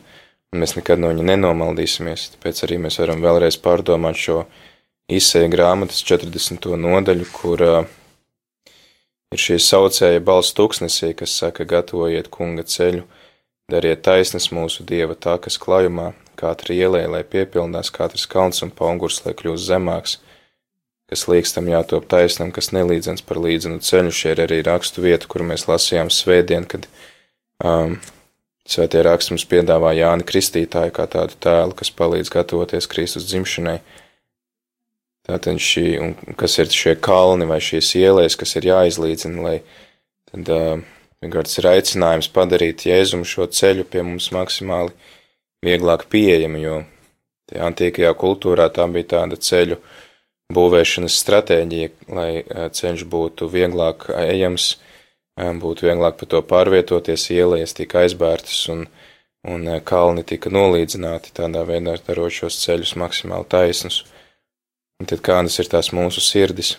un 0.52 0.64
mēs 0.64 0.76
nekad 0.80 1.02
no 1.02 1.12
viņa 1.14 1.28
nenomaldīsimies. 1.32 2.32
Tāpēc 2.36 2.64
arī 2.68 2.82
mēs 2.88 3.00
varam 3.04 3.24
vēlreiz 3.24 3.60
pārdomāt 3.64 4.20
šo 4.20 4.44
izsēju 5.08 5.54
grāmatas 5.54 6.04
40. 6.04 6.68
nodaļu, 6.84 7.32
kur 7.36 7.64
uh, 7.64 7.82
ir 9.32 9.44
šī 9.44 9.60
saucēja 9.64 10.24
balss 10.24 10.56
tūkstnesī, 10.58 11.14
kas 11.18 11.36
saka, 11.40 11.68
gatavojiet 11.68 12.30
kunga 12.34 12.68
ceļu, 12.68 13.08
dariet 13.72 14.04
taisnes 14.04 14.52
mūsu 14.56 14.86
dieva 14.88 15.16
takas 15.16 15.60
klājumā, 15.60 16.12
katra 16.38 16.76
ielē, 16.76 17.04
lai 17.12 17.24
piepildās 17.28 17.92
katrs 17.94 18.28
kalns 18.30 18.64
un 18.66 18.72
paungurs, 18.76 19.20
lai 19.26 19.34
kļūst 19.38 19.70
zemāks, 19.70 20.18
kas 21.08 21.26
līkstam 21.32 21.70
jātop 21.72 22.08
taisnam, 22.12 22.52
kas 22.56 22.74
nelīdzens 22.76 23.24
par 23.28 23.40
līdzenu 23.44 23.80
ceļu. 23.84 24.14
Šie 24.14 24.34
ir 24.36 24.44
arī 24.48 24.62
rakstu 24.68 25.04
vieta, 25.06 25.30
kur 25.32 25.46
mēs 25.48 25.68
lasījām 25.70 26.12
svētdien, 26.14 26.68
kad 26.68 26.88
um, 27.64 27.96
svētie 28.68 29.04
raksti 29.08 29.36
mums 29.36 29.48
piedāvā 29.48 29.94
Jāni 29.98 30.28
Kristītāju 30.28 30.96
kā 30.96 31.08
tādu 31.12 31.40
tēlu, 31.44 31.78
kas 31.78 31.94
palīdz 31.96 32.34
gatavoties 32.34 32.90
Kristus 32.92 33.30
dzimšanai. 33.32 33.80
Tātad 35.28 35.60
šī, 35.60 35.88
un 36.00 36.36
kas 36.40 36.56
ir 36.60 36.70
šie 36.72 36.96
kalni 37.04 37.48
vai 37.48 37.60
šīs 37.64 37.96
ielēs, 38.00 38.38
kas 38.40 38.56
ir 38.60 38.70
jāizlīdzina, 38.70 39.44
lai 39.44 39.58
tad 40.32 40.52
uh, 40.56 40.86
ir 41.24 41.68
aicinājums 41.72 42.30
padarīt 42.32 42.86
Jēzumu 42.88 43.28
šo 43.28 43.48
ceļu 43.52 43.88
pie 43.92 44.04
mums 44.08 44.30
maksimāli 44.36 44.94
vieglāk 45.66 46.06
pieejami, 46.12 46.62
jo 46.62 46.82
antīkajā 47.68 48.12
kultūrā 48.20 48.68
tā 48.74 48.86
bija 48.92 49.14
tāda 49.16 49.40
ceļu 49.40 49.80
būvēšanas 50.54 51.16
stratēģija, 51.24 51.90
lai 52.14 52.32
eh, 52.40 52.68
ceļš 52.72 53.06
būtu 53.12 53.50
vieglāk 53.52 54.10
ejams, 54.16 54.78
eh, 55.40 55.52
būtu 55.52 55.88
vieglāk 55.90 56.20
pa 56.20 56.30
to 56.30 56.42
pārvietoties, 56.42 57.30
ielējas 57.36 57.76
tika 57.78 58.04
aizbērtas 58.06 58.68
un, 58.74 58.86
un 59.48 59.68
eh, 59.68 59.82
kalni 59.84 60.24
tika 60.24 60.52
nolīdzināti, 60.54 61.34
tādā 61.40 61.66
veidā 61.68 61.98
darot 62.08 62.34
šos 62.34 62.60
ceļus 62.64 62.96
maksimāli 63.00 63.50
taisnus. 63.50 64.04
Un 64.98 65.10
tad 65.10 65.22
kādas 65.22 65.60
ir 65.62 65.70
tās 65.70 65.92
mūsu 65.94 66.24
sirdis? 66.26 66.78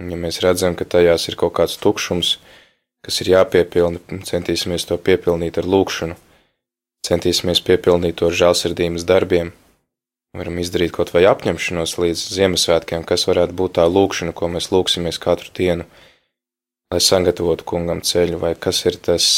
Un 0.00 0.10
ja 0.12 0.16
mēs 0.18 0.40
redzam, 0.42 0.74
ka 0.76 0.84
tajās 0.84 1.28
ir 1.30 1.36
kaut 1.40 1.54
kāds 1.56 1.76
tukšums, 1.80 2.36
kas 3.06 3.20
ir 3.22 3.30
jāpiepilna, 3.36 4.00
centīsimies 4.26 4.84
to 4.88 4.98
piepilnīt 4.98 5.60
ar 5.60 5.68
lūkšanu 5.68 6.16
centīsimies 7.06 7.62
piepildīt 7.64 8.18
to 8.20 8.30
ar 8.30 8.36
žēlsirdības 8.40 9.06
darbiem. 9.08 9.52
Varam 10.36 10.58
izdarīt 10.60 10.92
kaut 10.92 11.14
vai 11.14 11.24
apņemšanos 11.30 11.96
līdz 12.02 12.22
Ziemassvētkiem, 12.36 13.06
kas 13.08 13.24
varētu 13.28 13.56
būt 13.56 13.78
tā 13.78 13.86
lūkšana, 13.88 14.34
ko 14.36 14.50
mēs 14.52 14.68
lūksimies 14.74 15.20
katru 15.22 15.52
dienu, 15.56 15.86
lai 16.92 17.00
sagatavotu 17.00 17.64
kungam 17.64 18.02
ceļu, 18.04 18.40
vai 18.42 18.52
kas 18.58 18.82
ir 18.84 18.98
tas 19.00 19.28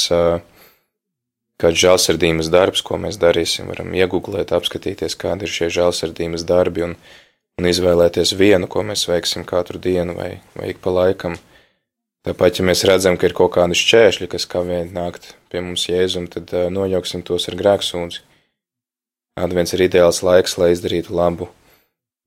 kāds 1.59 1.83
žēlsirdības 1.83 2.51
darbs, 2.55 2.83
ko 2.87 2.99
mēs 3.03 3.19
darīsim. 3.21 3.71
Varam 3.71 3.95
iegūglēt, 3.95 4.55
apskatīties, 4.55 5.19
kādi 5.19 5.47
ir 5.47 5.55
šie 5.55 5.71
žēlsirdības 5.79 6.47
darbi 6.49 6.87
un, 6.87 6.97
un 7.59 7.71
izvēlēties 7.71 8.35
vienu, 8.39 8.71
ko 8.71 8.85
mēs 8.87 9.07
veiksim 9.11 9.47
katru 9.47 9.81
dienu 9.83 10.15
vai, 10.19 10.33
vai 10.59 10.73
ik 10.73 10.83
pa 10.85 10.95
laikam. 10.95 11.39
Tāpat, 12.27 12.59
ja 12.59 12.65
mēs 12.67 12.83
redzam, 12.89 13.15
ka 13.17 13.29
ir 13.29 13.35
kaut 13.37 13.53
kādi 13.55 13.77
šķēršļi, 13.79 14.27
kas 14.33 14.49
kavē 14.51 14.81
nākt 14.91 15.37
pie 15.53 15.63
mums 15.63 15.87
jēzum, 15.87 16.27
tad 16.33 16.51
nojauksim 16.75 17.23
tos 17.27 17.47
ar 17.51 17.57
grēksūdzi. 17.61 18.25
Advents 19.39 19.75
ir 19.77 19.85
ideāls 19.87 20.19
laiks, 20.27 20.57
lai 20.59 20.73
izdarītu 20.75 21.15
labu 21.15 21.47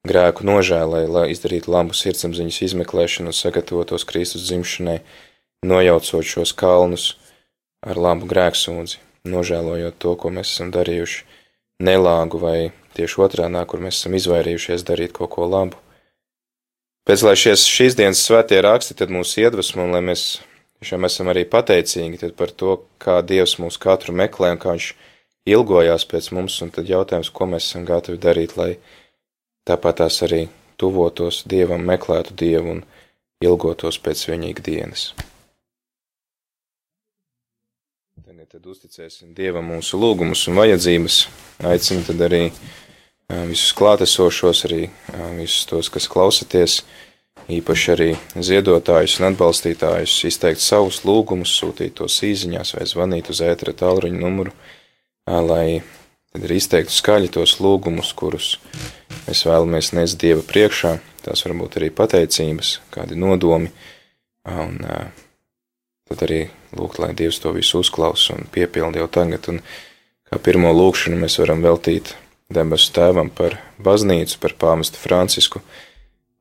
grēku 0.08 0.46
nožēlai, 0.48 1.04
lai 1.12 1.26
izdarītu 1.34 1.74
labu 1.74 1.98
sirdsapziņas 1.98 2.62
izmeklēšanu 2.70 3.34
un 3.34 3.38
sagatavotos 3.38 4.08
Kristus 4.08 4.48
dzimšanai, 4.48 5.02
nojaucot 5.68 6.26
šos 6.26 6.56
kalnus 6.58 7.12
ar 7.86 8.00
labu 8.00 8.30
grēksūdzi, 8.32 9.02
nožēlojot 9.28 10.00
to, 10.02 10.16
ko 10.16 10.32
mēs 10.34 10.56
esam 10.56 10.72
darījuši 10.74 11.26
nelāgu 11.84 12.42
vai 12.42 12.58
tieši 12.98 13.22
otrādā, 13.28 13.66
kur 13.68 13.84
mēs 13.84 14.00
esam 14.00 14.16
izvairījušies 14.18 14.88
darīt 14.88 15.14
kaut 15.18 15.36
ko 15.36 15.52
labu. 15.52 15.78
Pēc 17.12 17.26
lai 17.28 17.34
šies, 17.36 17.66
šīs 17.68 17.98
dienas 18.00 18.22
svētie 18.24 18.62
raksti 18.64 18.96
tad 18.96 19.10
mūs 19.12 19.34
iedvesmo, 19.36 19.84
lai 19.92 20.00
mēs 20.00 20.22
tiešām 20.80 21.04
esam 21.04 21.28
arī 21.28 21.42
pateicīgi 21.44 22.30
par 22.40 22.54
to, 22.56 22.78
kā 23.04 23.18
Dievs 23.20 23.58
mūs 23.60 23.76
katru 23.84 24.16
meklē 24.16 24.54
un 24.54 24.62
kā 24.62 24.78
Viņš 24.78 24.88
ilgojās 25.52 26.06
pēc 26.08 26.30
mums, 26.32 26.56
un 26.64 26.72
tad 26.72 26.88
jautājums, 26.88 27.34
ko 27.36 27.50
mēs 27.52 27.68
esam 27.68 27.84
gatavi 27.84 28.16
darīt, 28.16 28.56
lai 28.56 28.70
tāpat 29.68 30.00
tās 30.00 30.22
arī 30.24 30.46
tuvotos 30.80 31.42
Dievam, 31.44 31.84
meklētu 31.84 32.32
Dievu 32.32 32.78
un 32.78 32.82
ilgotos 33.44 34.00
pēc 34.00 34.24
viņa 34.32 34.48
ikdienas. 34.54 35.10
Tagad 38.24 38.48
tad 38.56 38.72
uzticēsim 38.72 39.36
Dievam 39.36 39.68
mūsu 39.74 40.00
lūgumus 40.00 40.48
un 40.48 40.64
vajadzības, 40.64 41.26
aicinu 41.76 42.08
tad 42.08 42.24
arī 42.32 42.46
visus 43.50 43.72
klātesošos, 43.78 44.66
arī 44.68 44.90
visus 45.38 45.66
tos, 45.70 45.90
kas 45.94 46.08
klausaties, 46.12 46.82
īpaši 47.52 47.92
arī 47.94 48.10
ziedotājus 48.36 49.20
un 49.20 49.32
atbalstītājus, 49.32 50.18
izteikt 50.28 50.64
savus 50.64 51.02
lūgumus, 51.08 51.54
sūtīt 51.58 51.98
tos 52.00 52.20
īziņās 52.28 52.76
vai 52.78 52.88
zvanīt 52.90 53.32
uz 53.32 53.42
ētera 53.46 53.74
tālruņa 53.78 54.22
numuru, 54.22 54.54
lai 55.28 55.82
tad 56.32 56.46
arī 56.48 56.60
izteiktu 56.62 56.96
skaļi 56.96 57.32
tos 57.36 57.58
lūgumus, 57.64 58.14
kurus 58.18 58.54
mēs 59.28 59.44
vēlamies 59.48 59.92
nest 59.98 60.20
Dieva 60.22 60.44
priekšā, 60.48 60.96
tās 61.26 61.44
varbūt 61.48 61.80
arī 61.80 61.92
pateicības, 61.96 62.80
kādi 62.94 63.20
nodomi, 63.20 63.72
un 64.48 64.80
tad 66.12 66.26
arī 66.28 66.46
lūgt, 66.78 67.00
lai 67.04 67.14
Dievs 67.18 67.42
to 67.44 67.52
visu 67.56 67.82
uzklausa 67.84 68.38
un 68.38 68.48
piepildi 68.52 69.02
jau 69.02 69.10
tagad, 69.12 69.52
un 69.52 69.62
kā 70.32 70.40
pirmo 70.40 70.72
lūkšanu 70.76 71.20
mēs 71.20 71.40
varam 71.42 71.64
veltīt 71.64 72.16
debesu 72.54 72.92
tēvam 72.96 73.32
par 73.34 73.58
baznīcu, 73.84 74.38
par 74.44 74.56
pāmestu 74.60 75.00
Francisku, 75.02 75.62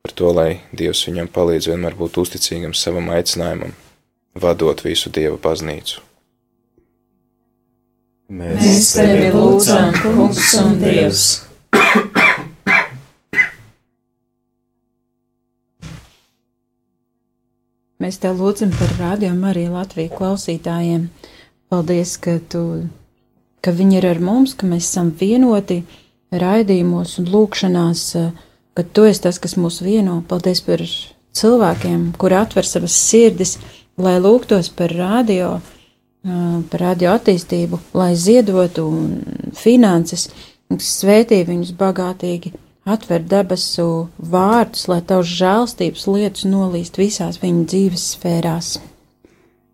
par 0.01 0.15
to, 0.17 0.31
lai 0.35 0.61
Dievs 0.75 1.03
viņam 1.07 1.29
palīdz 1.33 1.71
vienmēr 1.71 1.97
būt 1.99 2.21
uzticīgam 2.21 2.75
savam 2.77 3.11
aicinājumam, 3.15 3.75
vadot 4.35 4.83
visu 4.85 5.11
Dieva 5.13 5.37
baznīcu. 5.41 6.01
Mēs 8.31 8.93
tevi 8.95 9.31
lūdzam, 9.35 9.91
Kungs 9.99 10.53
un 10.61 10.77
Dievs. 10.79 11.25
Mēs 18.01 18.17
tev 18.17 18.39
lūdzam 18.39 18.71
par 18.79 18.95
rādījumu 18.97 19.45
arī 19.51 19.67
Latviju 19.69 20.15
klausītājiem. 20.15 21.09
Paldies, 21.69 22.15
ka, 22.23 22.39
tu, 22.49 22.63
ka 23.61 23.73
viņi 23.75 23.99
ir 23.99 24.07
ar 24.09 24.21
mums, 24.23 24.55
ka 24.57 24.69
mēs 24.69 24.89
esam 24.89 25.11
vienoti 25.17 25.81
raidījumos 26.31 27.17
un 27.21 27.27
lūkšanās, 27.31 28.05
ka 28.77 28.85
tu 28.95 29.05
esi 29.09 29.25
tas, 29.27 29.39
kas 29.41 29.57
mūs 29.59 29.81
vieno. 29.83 30.21
Paldies 30.27 30.63
par 30.65 30.83
cilvēkiem, 31.37 32.11
kuri 32.19 32.39
atver 32.39 32.67
savas 32.67 32.95
sirdis, 32.95 33.57
lai 34.01 34.17
lūgtos 34.23 34.71
par 34.75 34.93
radio, 34.95 35.59
par 36.23 36.85
radio 36.87 37.15
attīstību, 37.17 37.79
lai 37.97 38.13
ziedotu 38.15 38.87
finanses, 39.57 40.29
svētī 40.71 41.41
viņus 41.47 41.73
bagātīgi 41.79 42.53
atver 42.87 43.21
debesu 43.21 44.07
vārdus, 44.17 44.87
lai 44.89 45.01
tavs 45.05 45.29
žēlstības 45.37 46.07
lietas 46.09 46.47
nolīst 46.49 46.97
visās 46.97 47.41
viņa 47.41 47.67
dzīves 47.69 48.07
sfērās. 48.15 48.71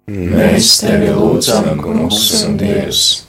Mēs 0.08 0.78
tevi 0.82 1.12
lūdzam, 1.12 1.74
Kungs 1.84 2.30
un 2.48 2.60
Dievs. 2.60 3.27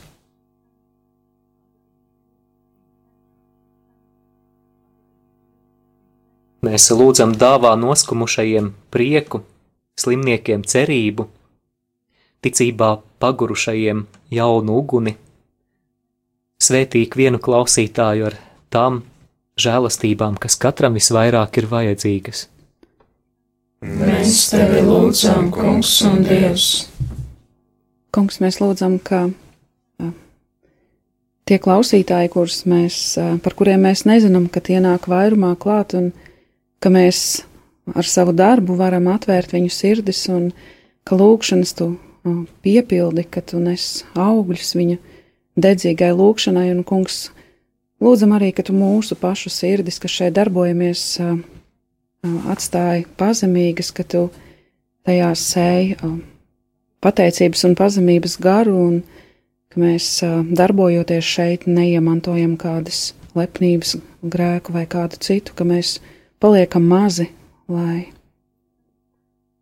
Mēs 6.69 6.91
lūdzam 6.93 7.31
dāvā 7.41 7.71
noskumušajiem 7.81 8.67
prieku, 8.93 9.39
slimniekiem 9.97 10.67
cerību, 10.69 11.25
ticībā 12.45 12.91
pagurušajiem 13.23 14.03
jaunu 14.37 14.77
uguni, 14.83 15.15
svētī 16.61 17.07
vienu 17.17 17.41
klausītāju 17.41 18.29
ar 18.29 18.37
tām 18.75 19.01
žēlastībām, 19.57 20.37
kas 20.37 20.59
katram 20.61 20.99
visvairāk 20.99 21.57
ir 21.63 21.71
vajadzīgas. 21.73 22.45
Mēs 23.89 24.45
tevi 24.53 24.85
lūdzam, 24.85 25.49
Kungs 25.55 25.97
un 26.05 26.21
Dievs. 26.27 26.69
Kungs, 28.13 28.43
mēs 28.45 28.61
lūdzam, 28.61 29.01
ka 29.01 29.31
tie 31.49 31.63
klausītāji, 31.65 32.35
kurus 32.35 32.65
mēs, 32.69 33.03
par 33.41 33.57
kuriem 33.57 33.89
mēs 33.89 34.05
nezinām, 34.05 34.51
ka 34.53 34.61
tie 34.61 34.83
nāk 34.85 35.09
vairumā 35.09 35.55
klāt, 35.57 35.97
un 35.97 36.11
ka 36.83 36.93
mēs 36.93 37.43
ar 37.97 38.07
savu 38.07 38.35
darbu 38.37 38.77
varam 38.79 39.09
atvērt 39.13 39.55
viņu 39.55 39.73
sirdis, 39.73 40.25
un 40.33 40.51
ka 41.09 41.17
lūkšanas 41.19 41.75
tu 41.79 41.93
ā, 41.95 42.35
piepildi, 42.65 43.25
ka 43.31 43.43
tu 43.43 43.61
nes 43.63 44.05
augļus 44.19 44.75
viņa 44.79 44.99
dedzīgai 45.59 46.11
lūkšanai, 46.15 46.69
un 46.75 46.85
kungs, 46.87 47.29
lūdzam 48.05 48.35
arī, 48.37 48.53
ka 48.55 48.65
tu 48.67 48.77
mūsu 48.77 49.19
pašu 49.19 49.53
sirdis, 49.53 50.01
kas 50.03 50.15
šeit 50.21 50.37
darbojamies, 50.39 51.05
ā, 51.25 51.31
ā, 51.39 52.35
atstāji 52.55 53.07
pazemīgas, 53.19 53.93
ka 53.95 54.05
tu 54.05 54.27
tajās 55.09 55.47
sēji 55.55 55.97
pateicības 57.05 57.65
un 57.65 57.79
pazemības 57.79 58.37
garu, 58.43 58.77
un 58.77 59.01
ka 59.73 59.81
mēs 59.81 60.19
darbojoties 60.59 61.25
šeit 61.25 61.67
neiemantojam 61.71 62.57
kādas 62.61 63.13
lepnības 63.39 63.97
grēku 64.23 64.75
vai 64.75 64.85
kādu 64.91 65.21
citu, 65.23 65.55
ka 65.57 65.67
mēs 65.69 65.99
paliekam 66.41 66.87
mazi, 66.89 67.29
lai, 67.69 68.09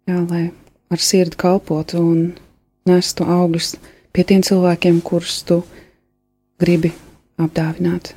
jā, 0.09 0.21
lai 0.31 0.45
ar 0.93 1.03
sirdi 1.03 1.39
kalpotu 1.41 2.01
un 2.03 2.21
nestu 2.87 3.27
augļus 3.27 3.75
pie 4.15 4.25
tiem 4.25 4.45
cilvēkiem, 4.47 5.01
kurus 5.05 5.43
tu 5.47 5.63
gribi 6.61 6.93
apdāvināt. 7.41 8.15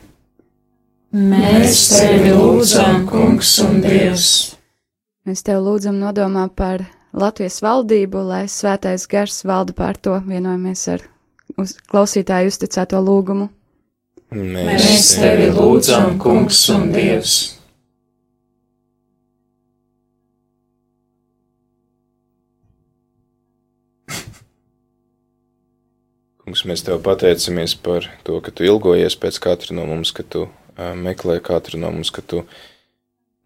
Mēs 1.10 1.88
tevi 1.96 2.32
lūdzam, 2.36 3.08
Kungs 3.10 3.56
un 3.66 3.80
Dievs. 3.82 4.28
Mēs 5.26 5.42
tev 5.46 5.64
lūdzam 5.66 5.98
nodomā 5.98 6.46
par 6.54 6.86
Latvijas 7.18 7.64
valdību, 7.66 8.22
lai 8.30 8.44
svētais 8.46 9.08
gars 9.10 9.42
valda 9.42 9.74
pār 9.74 9.98
to, 9.98 10.20
vienojamies 10.22 10.86
ar 10.94 11.06
uz 11.58 11.74
klausītāju 11.90 12.54
uzticēto 12.54 13.02
lūgumu. 13.02 13.50
Mēs 14.38 15.16
tevi 15.18 15.50
lūdzam, 15.56 16.20
Kungs 16.22 16.62
un 16.70 16.92
Dievs. 16.94 17.59
Kungs, 26.50 26.64
mēs 26.66 26.82
tev 26.82 26.98
pateicamies 27.06 27.76
par 27.78 28.08
to, 28.26 28.40
ka 28.42 28.50
tu 28.50 28.64
ilgojies 28.66 29.14
pēc 29.22 29.36
katra 29.38 29.76
no 29.78 29.84
mums, 29.86 30.10
ka 30.10 30.24
tu 30.26 30.48
meklē 30.98 31.36
katru 31.46 31.78
no 31.78 31.92
mums, 31.94 32.10
ka 32.10 32.24
tu 32.26 32.40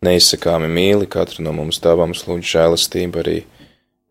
neizsakāmi 0.07 0.69
mīli 0.71 1.09
katru 1.11 1.43
no 1.43 1.51
mums, 1.51 1.81
tavā 1.83 2.05
mums 2.07 2.21
lūdz 2.29 2.47
žēlastību 2.47 3.19
arī 3.19 3.33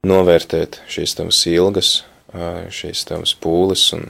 novērtēt 0.05 0.83
šīs 0.93 1.17
tavas 1.17 1.41
ilgas, 1.49 1.95
šīs 2.69 3.07
tavas 3.09 3.33
pūles 3.33 3.87
un 3.97 4.05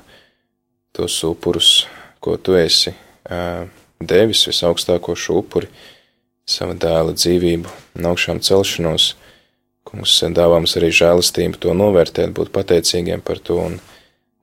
tos 0.99 1.21
upurus, 1.31 1.71
ko 2.19 2.35
tu 2.35 2.59
esi 2.59 2.91
devis, 4.03 4.43
visaugstāko 4.51 5.15
šo 5.15 5.39
upuri, 5.45 5.71
sava 6.43 6.75
dēla 6.75 7.15
dzīvību 7.15 8.03
augšām 8.03 8.43
celšanos. 8.43 9.13
Kungs, 9.87 10.19
dāvā 10.35 10.59
mums 10.59 10.75
arī 10.83 10.91
žēlastību 10.91 11.63
to 11.63 11.79
novērtēt, 11.79 12.35
būt 12.35 12.51
pateicīgiem 12.51 13.23
par 13.23 13.39
to 13.39 13.63
un 13.63 13.81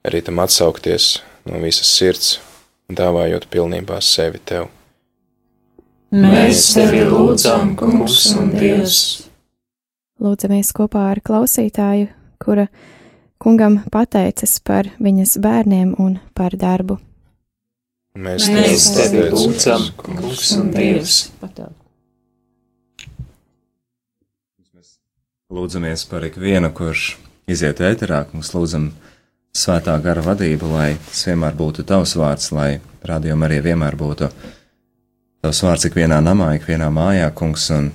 arī 0.05 0.21
tam 0.25 0.39
atsaukties 0.43 1.19
no 1.47 1.59
visas 1.63 1.89
sirds, 1.97 2.38
dāvājot 2.89 3.47
pilnībā 3.51 3.99
sevi 4.03 4.41
tev. 4.45 4.69
Mēs 6.09 6.71
tevi 6.73 7.03
lūdzam, 7.05 7.75
Kungs 7.77 8.31
un 8.33 8.49
Dievs. 8.55 9.27
Lūdzamies 10.19 10.71
kopā 10.75 11.05
ar 11.12 11.21
klausītāju, 11.23 12.09
kura 12.41 12.65
kungam 13.39 13.83
pateicas 13.93 14.57
par 14.65 14.89
viņas 14.99 15.38
bērniem 15.43 15.93
un 16.01 16.17
par 16.33 16.57
darbu. 16.57 16.97
Mēs, 18.19 18.49
Mēs 18.49 18.88
tevi 18.95 19.27
lūdzam, 19.29 19.85
Kungs 20.01 20.49
un 20.57 20.73
Dievs. 20.73 21.27
Lūdzamies 25.49 26.03
par 26.09 26.25
ikvienu, 26.25 26.73
kurš 26.73 27.15
iziet 27.49 27.79
ēterā, 27.85 28.25
mums 28.33 28.51
lūdzam 28.53 28.89
svētā 29.55 29.95
gara 30.03 30.23
vadību, 30.25 30.69
lai 30.73 30.89
tas 31.07 31.25
vienmēr 31.27 31.57
būtu 31.57 31.85
tavs 31.88 32.15
vārds, 32.19 32.51
lai 32.55 32.79
rādījumā 33.05 33.49
arī 33.49 33.62
vienmēr 33.69 33.97
būtu 33.99 34.29
tavs 35.43 35.63
vārds 35.65 35.89
ikvienā 35.89 36.19
namā, 36.23 36.53
ikvienā 36.59 36.89
mājā, 36.93 37.31
kungs, 37.35 37.69
un 37.75 37.91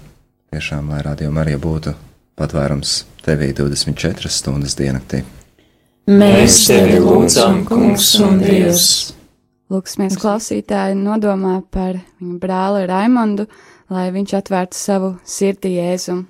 tiešām, 0.55 0.91
lai 0.93 1.03
rādījumā 1.07 1.45
arī 1.45 1.57
būtu 1.61 1.95
patvērums 2.39 3.05
tevī 3.25 3.53
24 3.57 4.31
stundas 4.31 4.77
diennaktī. 4.79 5.23
Mēs 6.05 6.67
tevi 6.69 6.99
lūdzam, 7.01 7.63
Kungs 7.65 8.11
un 8.21 8.37
Dievs. 8.43 9.15
Lūksimies 9.73 10.19
klausītāju 10.21 10.99
nodomā 11.01 11.63
par 11.73 11.97
viņa 12.21 12.37
brāli 12.43 12.85
Raimondu, 12.91 13.47
lai 13.89 14.11
viņš 14.13 14.35
atvērtu 14.37 14.77
savu 14.77 15.15
sirdī 15.25 15.79
jēzumu. 15.79 16.27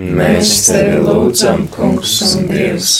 Mēs 0.00 0.54
tevi 0.70 1.02
lūdzam, 1.04 1.66
Kungs 1.74 2.16
un 2.30 2.48
Dievs. 2.48 2.94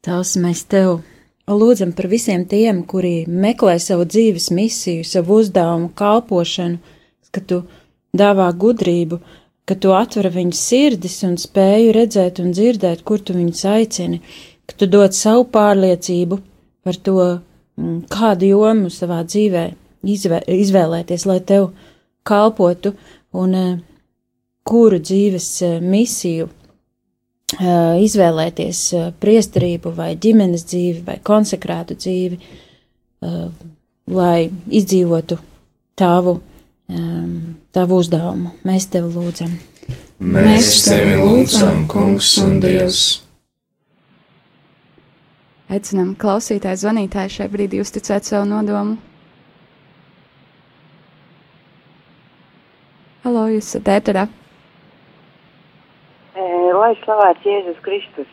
Tās 0.00 0.36
mēs 0.40 0.64
tev 0.64 1.02
lūdzam 1.50 1.92
par 1.96 2.06
visiem 2.08 2.46
tiem, 2.48 2.84
kuri 2.88 3.26
meklē 3.28 3.76
savu 3.82 4.06
dzīves 4.08 4.50
misiju, 4.54 5.04
savu 5.04 5.40
uzdevumu, 5.42 5.90
kalpošanu, 5.98 6.78
ka 7.30 7.42
tu 7.46 7.60
dāvā 8.16 8.48
gudrību, 8.62 9.20
ka 9.68 9.76
tu 9.78 9.92
atver 9.94 10.30
viņu 10.34 10.56
sirdis 10.56 11.20
un 11.26 11.36
spēju 11.38 11.92
redzēt 11.94 12.40
un 12.42 12.54
dzirdēt, 12.56 13.04
kur 13.06 13.20
tu 13.22 13.36
viņus 13.36 13.64
aicini, 13.70 14.22
ka 14.66 14.78
tu 14.80 14.88
dod 14.90 15.14
savu 15.14 15.44
pārliecību 15.52 16.40
par 16.86 16.96
to, 16.96 17.18
mm, 17.76 18.00
kādu 18.10 18.50
jomu 18.50 18.90
savā 18.90 19.20
dzīvē 19.26 19.66
izvē, 20.02 20.40
izvēlēties, 20.48 21.26
lai 21.28 21.40
tev 21.44 21.70
kalpotu 22.24 22.94
un 23.36 23.54
eh, 23.54 23.76
kuru 24.64 24.98
dzīves 24.98 25.50
eh, 25.66 25.76
misiju 25.80 26.48
izvēlēties 27.58 28.82
priesterību 29.20 29.90
vai 29.96 30.12
ģimenes 30.20 30.62
dzīvi 30.70 31.02
vai 31.06 31.16
konsekrētu 31.24 31.96
dzīvi, 31.98 32.38
lai 34.10 34.50
izdzīvotu 34.80 35.38
tavu, 35.98 36.36
tavu 37.74 37.98
uzdevumu. 38.04 38.54
Mēs 38.66 38.86
tevi 38.94 39.10
lūdzam. 39.16 39.58
Mēs 40.20 40.70
tevi 40.86 41.18
lūdzam, 41.18 41.84
Kungs 41.90 42.32
un 42.42 42.58
Dievs. 42.62 43.04
Aicinām 45.70 46.16
klausītāju, 46.18 46.80
zvanītāju 46.82 47.30
šai 47.36 47.46
brīdī 47.52 47.78
uzticēt 47.82 48.26
savu 48.26 48.48
nodomu. 48.50 48.98
Halo, 53.22 53.46
jūs 53.52 53.68
esat 53.74 53.90
ēterā. 53.98 54.26
Lai 56.90 56.96
slavēts 57.04 57.44
Jēzus 57.46 57.76
Kristus. 57.84 58.30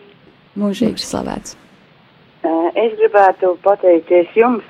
Mūžīgi 0.57 1.03
slavēts. 1.05 1.51
Es 2.81 2.95
gribētu 2.97 3.51
pateikties 3.61 4.31
jums, 4.33 4.65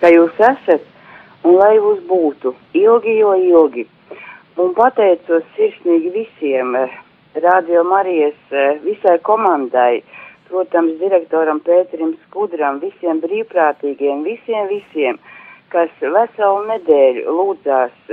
ka 0.00 0.10
jūs 0.10 0.40
esat 0.48 0.82
un 1.46 1.54
lai 1.60 1.76
jūs 1.76 2.00
būtu 2.08 2.50
ilgi, 2.80 3.14
jo 3.20 3.36
ilgi. 3.38 3.84
Un 4.58 4.74
pateicos 4.74 5.46
sirsnīgi 5.54 6.10
visiem, 6.16 6.74
Radio 7.46 7.84
Marijas, 7.86 8.40
visai 8.82 9.20
komandai, 9.22 10.02
protams, 10.50 10.98
direktoram 10.98 11.62
Pēterim 11.62 12.16
Skudram, 12.24 12.82
visiem 12.82 13.22
brīvprātīgiem, 13.22 14.26
visiem, 14.26 14.66
visiem, 14.74 15.22
kas 15.70 15.94
veselu 16.02 16.66
nedēļu 16.72 17.38
lūdzās 17.38 18.10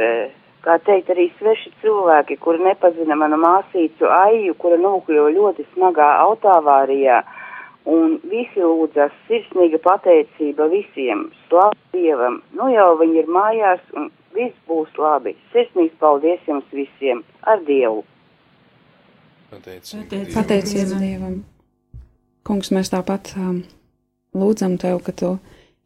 kā 0.67 0.77
teikt, 0.84 1.12
arī 1.13 1.30
sveši 1.38 1.71
cilvēki, 1.82 2.38
kuri 2.43 2.65
nepazina 2.65 3.15
manu 3.19 3.39
māsīcu 3.39 4.10
Aiju, 4.12 4.56
kura 4.60 4.80
nokļuva 4.82 5.32
ļoti 5.38 5.65
smagā 5.73 6.08
autāvārijā, 6.25 7.21
un 7.88 8.17
visi 8.27 8.63
lūdzas 8.63 9.15
sirsnīga 9.30 9.80
pateicība 9.86 10.67
visiem, 10.73 11.30
slavu 11.47 11.77
Dievam, 11.95 12.41
nu 12.60 12.67
jau 12.73 12.89
viņi 12.99 13.21
ir 13.23 13.32
mājās, 13.32 13.84
un 13.95 14.12
viss 14.36 14.58
būs 14.67 14.91
labi. 14.99 15.38
Sirsnīgs 15.53 15.95
paldies 16.01 16.43
jums 16.49 16.67
visiem, 16.75 17.23
ar 17.47 17.63
Dievu! 17.67 18.03
Pateicība 19.53 20.25
Pateicība 20.36 20.99
Dievam! 20.99 21.41
Kungs, 22.47 22.71
mēs 22.75 22.91
tāpat 22.91 23.34
um, 23.39 23.63
lūdzam 24.36 24.77
Tev, 24.80 24.99
ka 25.03 25.15
Tu 25.15 25.34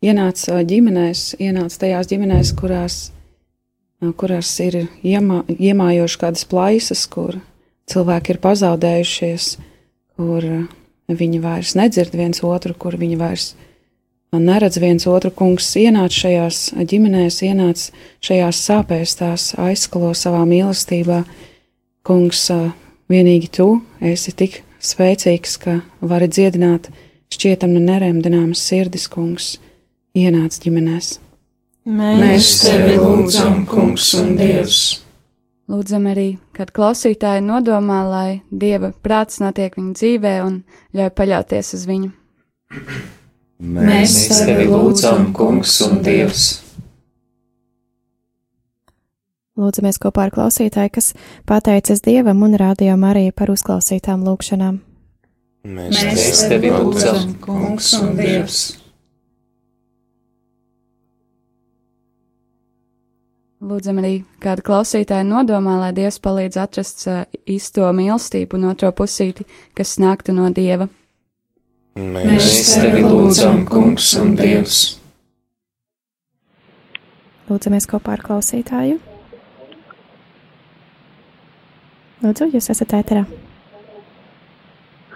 ienāc 0.06 0.42
uh, 0.50 0.62
ģimenēs, 0.66 1.36
ienāc 1.42 1.78
tajās 1.82 2.10
ģimenēs, 2.10 2.54
kurās 2.58 3.02
kurās 4.18 4.52
ir 4.64 4.88
iemā, 5.06 5.44
iemājoši 5.52 6.22
kādas 6.22 6.46
plaisas, 6.50 7.06
kur 7.10 7.38
cilvēki 7.92 8.34
ir 8.34 8.40
pazaudējušies, 8.42 9.50
kur 10.18 10.48
viņi 11.12 11.42
vairs 11.44 11.76
nedzird 11.78 12.16
viens 12.18 12.42
otru, 12.46 12.74
kur 12.74 12.98
viņi 12.98 13.20
vairs 13.20 13.52
neredz 14.32 14.80
viens 14.82 15.08
otru. 15.08 15.32
Kungs 15.36 15.70
ienāc 15.78 16.16
šajās 16.16 16.72
ģimenēs, 16.78 17.42
ienāc 17.46 17.90
šajās 18.24 18.66
sāpēs, 18.68 19.16
tās 19.20 19.52
aizskalo 19.60 20.14
savā 20.18 20.44
mīlestībā. 20.50 21.24
Kungs, 22.08 22.48
vienīgi 23.12 23.52
tu 23.54 23.70
esi 24.02 24.34
tik 24.34 24.62
spēcīgs, 24.82 25.58
ka 25.62 25.82
vari 26.02 26.30
dziedināt 26.32 26.90
šķietam 27.32 27.76
neremdināmas 27.78 28.64
sirdis, 28.66 29.06
kungs, 29.12 29.60
ienāc 30.18 30.58
ģimenēs. 30.64 31.20
Mēs 31.82 32.50
tevi 32.62 32.98
lūdzam, 33.00 33.64
Kungs 33.66 34.12
un 34.20 34.36
Dievs. 34.38 34.82
Lūdzam 35.72 36.04
arī, 36.12 36.36
kad 36.54 36.70
klausītāji 36.76 37.42
nodomā, 37.42 38.02
lai 38.06 38.42
Dieva 38.52 38.92
prāts 39.02 39.40
notiek 39.42 39.74
viņa 39.80 39.96
dzīvē 39.98 40.34
un 40.46 40.60
ļauj 40.94 41.14
paļauties 41.18 41.74
uz 41.78 41.86
viņu. 41.90 42.12
Mēs 43.62 44.18
tevi 44.44 44.68
lūdzam, 44.70 45.32
Kungs 45.34 45.80
un 45.88 46.04
Dievs. 46.06 46.52
Lūdzamies 49.62 49.98
kopā 50.02 50.28
ar 50.28 50.34
klausītāju, 50.34 50.94
kas 50.96 51.12
pateicas 51.50 52.02
Dievam 52.06 52.46
un 52.46 52.54
rādījām 52.58 53.04
arī 53.10 53.28
par 53.34 53.50
uzklausītām 53.54 54.22
lūgšanām. 54.26 54.80
Mēs, 55.66 55.98
Mēs 55.98 56.46
tevi 56.50 56.72
lūdzam, 56.74 57.36
Kungs 57.42 57.92
un 57.98 58.16
Dievs. 58.22 58.81
Lūdzam 63.62 64.00
arī 64.02 64.24
kādu 64.42 64.64
klausītāju 64.66 65.28
nodomā, 65.28 65.76
lai 65.78 65.92
Dievs 65.94 66.16
palīdz 66.24 66.58
atrast 66.58 67.04
uh, 67.06 67.20
īsto 67.46 67.86
mīlestību 67.94 68.58
un 68.58 68.72
otro 68.72 68.90
pusīti, 68.98 69.46
kas 69.78 70.00
nāktu 70.02 70.34
no 70.34 70.48
Dieva. 70.50 70.88
Mēs 71.94 72.72
tevi 72.82 73.04
lūdzam, 73.06 73.62
Kungs 73.70 74.16
un 74.18 74.34
Dievs. 74.40 74.80
Lūdzamies 77.52 77.86
kopā 77.92 78.16
ar 78.16 78.26
klausītāju. 78.26 78.98
Lūdzu, 82.26 82.50
jūs 82.56 82.72
esat 82.74 82.98
ēterā. 82.98 83.28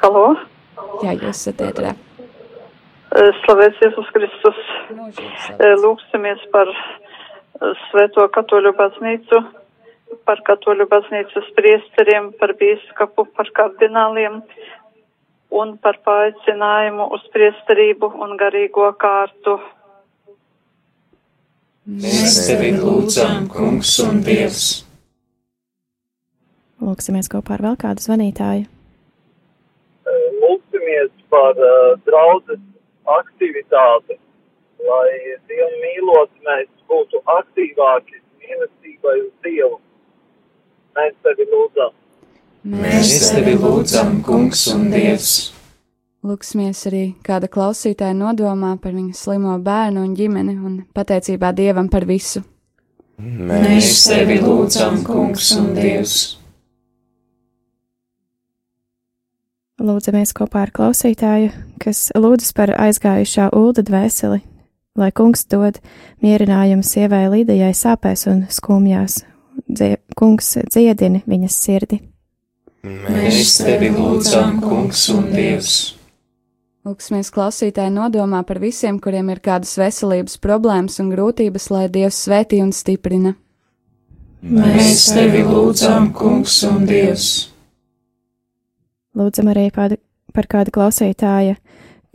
Halo? 0.03 0.27
Jā, 1.01 1.17
jūs 1.17 1.31
esat 1.33 1.65
ēterā. 1.71 1.95
Slavēts 3.41 3.81
Jēzus 3.81 4.13
Kristus. 4.13 4.61
Lūgsimies 5.81 6.45
par 6.53 6.69
Svēto 7.55 8.25
katoļu 8.35 8.73
baznīcu, 8.75 9.39
par 10.27 10.41
katoļu 10.47 10.87
baznīcas 10.91 11.47
priesteriem, 11.55 12.33
par 12.39 12.55
bīskapu, 12.59 13.27
par 13.37 13.51
kardināliem 13.55 14.41
un 15.55 15.77
par 15.79 16.01
paaicinājumu 16.03 17.07
uz 17.15 17.23
priesterību 17.33 18.11
un 18.25 18.35
garīgo 18.39 18.89
kārtu. 18.99 19.55
Mēs 21.85 22.41
tevi 22.47 22.73
lūdzam, 22.75 23.47
kungs 23.53 23.93
un 24.03 24.23
dievs. 24.25 24.65
Lūksimies 26.81 27.29
kopā 27.31 27.55
ar 27.55 27.63
vēl 27.69 27.77
kādu 27.79 28.03
zvanītāju. 28.03 28.65
Lūksimies 30.41 31.11
par 31.31 31.55
uh, 31.55 31.93
draudzes 32.09 32.59
aktivitāti, 33.15 34.17
lai 34.89 35.35
Dievu 35.49 35.81
mīlot 35.81 36.31
mēs 36.47 36.69
būtu 36.89 37.21
aktīvāki 37.39 38.21
mīlestībai 38.43 39.17
uz 39.23 39.33
Dievu. 39.45 39.79
Mēs 40.95 41.15
tevi 41.25 41.49
lūdzam. 41.51 41.93
Mēs 42.65 43.13
tevi 43.33 43.57
lūdzam, 43.61 44.15
kungs 44.25 44.65
un 44.73 44.87
dievs. 44.93 45.33
Lūksimies 46.25 46.79
arī 46.89 47.03
kāda 47.25 47.45
klausītāja 47.51 48.15
nodomā 48.17 48.71
par 48.81 48.95
viņu 48.95 49.13
slimo 49.13 49.59
bērnu 49.61 50.01
un 50.01 50.15
ģimeni 50.17 50.55
un 50.57 50.79
pateicībā 50.95 51.51
Dievam 51.53 51.91
par 51.93 52.07
visu. 52.09 52.41
Mēs 53.21 54.01
tevi 54.09 54.39
lūdzam, 54.41 55.03
kungs 55.05 55.51
un 55.59 55.69
dievs. 55.77 56.15
Lūdzamies 59.85 60.33
kopā 60.35 60.65
ar 60.65 60.73
klausītāju, 60.75 61.51
kas 61.83 62.09
lūdzas 62.17 62.55
par 62.55 62.73
aizgājušā 62.79 63.51
ulda 63.55 63.83
dvēseli, 63.85 64.41
lai 64.95 65.11
kungs 65.15 65.45
dod 65.51 65.79
mierinājumu 66.23 66.85
sievai 66.85 67.25
Līdijai 67.33 67.73
sāpēs 67.75 68.27
un 68.31 68.45
skumjās, 68.51 69.23
Dzie, 69.71 69.95
kungs 70.19 70.57
dziedini 70.67 71.21
viņas 71.23 71.59
sirdi. 71.63 72.01
Mēs 72.85 73.55
tevi 73.63 73.87
lūdzam, 73.95 74.59
kungs 74.61 75.07
un 75.13 75.29
dievs. 75.31 75.77
Lūksimies 76.85 77.31
klausītāji 77.33 77.89
nodomā 77.95 78.43
par 78.45 78.59
visiem, 78.61 78.99
kuriem 79.01 79.31
ir 79.33 79.39
kādas 79.41 79.71
veselības 79.79 80.37
problēmas 80.43 80.99
un 81.01 81.09
grūtības, 81.15 81.71
lai 81.73 81.87
Dievs 81.89 82.19
svētī 82.27 82.59
un 82.61 82.75
stiprina. 82.75 83.33
Mēs 84.45 85.07
tevi 85.15 85.41
lūdzam, 85.41 86.11
kungs 86.13 86.59
un 86.67 86.83
dievs. 86.85 87.29
Lūdzam 89.17 89.49
arī 89.49 89.71
kādu, 89.73 89.97
par 90.35 90.45
kādu 90.51 90.75
klausītāju 90.75 91.55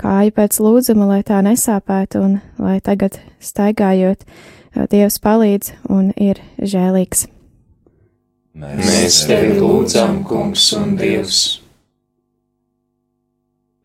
kāju 0.00 0.34
pēc 0.36 0.58
lūdzuma, 0.64 1.06
lai 1.10 1.20
tā 1.26 1.42
nesāpētu 1.44 2.24
un 2.24 2.38
lai 2.58 2.78
tagad 2.84 3.20
staigājot, 3.40 4.24
Dievs 4.70 5.16
palīdz 5.18 5.72
un 5.90 6.12
ir 6.14 6.38
žēlīgs. 6.62 7.24
Mēs, 8.60 8.84
Mēs 8.86 9.16
tevi 9.26 9.56
lūdzam, 9.58 10.20
kungs 10.26 10.68
un 10.78 10.94
dievs. 10.98 11.40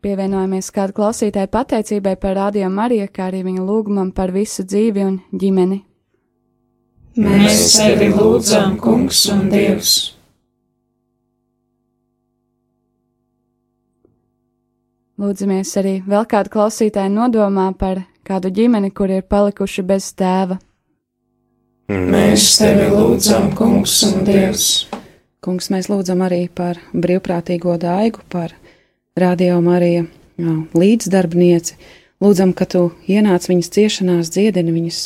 Pievienojamies 0.06 0.70
kādu 0.70 0.94
klausītāju 0.94 1.50
pateicībai 1.50 2.14
par 2.22 2.36
radio 2.38 2.70
Mariju, 2.70 3.08
kā 3.10 3.26
arī 3.32 3.42
viņa 3.46 3.66
lūgumam 3.66 4.12
par 4.14 4.30
visu 4.30 4.62
dzīvi 4.62 5.02
un 5.02 5.20
ģimeni. 5.34 5.80
Mēs 7.16 7.78
tevi 7.80 8.10
lūdzam, 8.12 8.76
Kungs 8.78 9.22
un 9.32 9.48
Dievs! 9.48 10.15
Lūdzamies 15.16 15.70
arī 15.80 15.94
vēl 16.04 16.26
kādu 16.28 16.50
klausītāju 16.52 17.08
nodomā 17.08 17.70
par 17.80 18.02
kādu 18.26 18.50
ģimeni, 18.52 18.90
kur 18.92 19.08
ir 19.08 19.22
palikuši 19.24 19.84
bez 19.88 20.10
tēva. 20.12 20.58
Mēs 21.88 22.50
tevi 22.60 22.90
lūdzam, 22.92 23.46
Kungs 23.56 23.94
un 24.10 24.26
Dievs! 24.26 24.66
Kungs, 25.40 25.70
mēs 25.72 25.88
lūdzam 25.88 26.20
arī 26.26 26.42
par 26.52 26.76
brīvprātīgo 26.92 27.78
daigu, 27.80 28.26
par 28.28 28.52
radio 29.16 29.60
Mariju 29.64 30.04
līdzdarbnieci. 30.76 31.78
Lūdzam, 32.20 32.52
ka 32.52 32.66
tu 32.68 32.82
ienāc 33.08 33.46
viņas 33.48 33.72
ciešanās, 33.72 34.32
dziedini 34.34 34.74
viņas, 34.74 35.00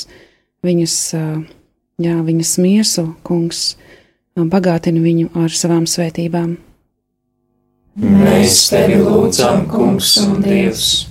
viņas, 0.67 0.97
jā, 2.03 2.17
viņas 2.27 2.57
miesu, 2.65 3.07
kungs, 3.23 3.77
bagātini 4.35 5.05
viņu 5.07 5.31
ar 5.45 5.55
savām 5.55 5.87
svētībām. 5.87 6.57
Mēs 7.99 8.69
tevi 8.71 9.01
lūdzam, 9.03 9.65
Kungs 9.67 10.13
un 10.23 10.37
Dievs! 10.45 11.09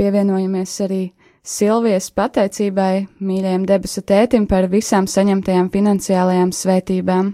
Pievienojamies 0.00 0.72
arī 0.82 1.02
Silvijas 1.46 2.08
pateicībai 2.16 3.06
mīļajam 3.22 3.68
debesu 3.68 4.02
tētim 4.02 4.48
par 4.50 4.66
visām 4.72 5.06
saņemtajām 5.06 5.70
finansiālajām 5.70 6.50
svētībām. 6.56 7.30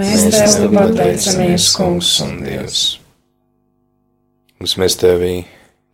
Mēs 0.00 0.24
tev 0.32 0.72
pateicamies, 0.72 1.68
Kungs 1.76 2.14
un 2.24 2.40
Dievs! 2.46 2.86
Mums 4.56 4.78
mēs 4.80 4.96
tevi 4.96 5.34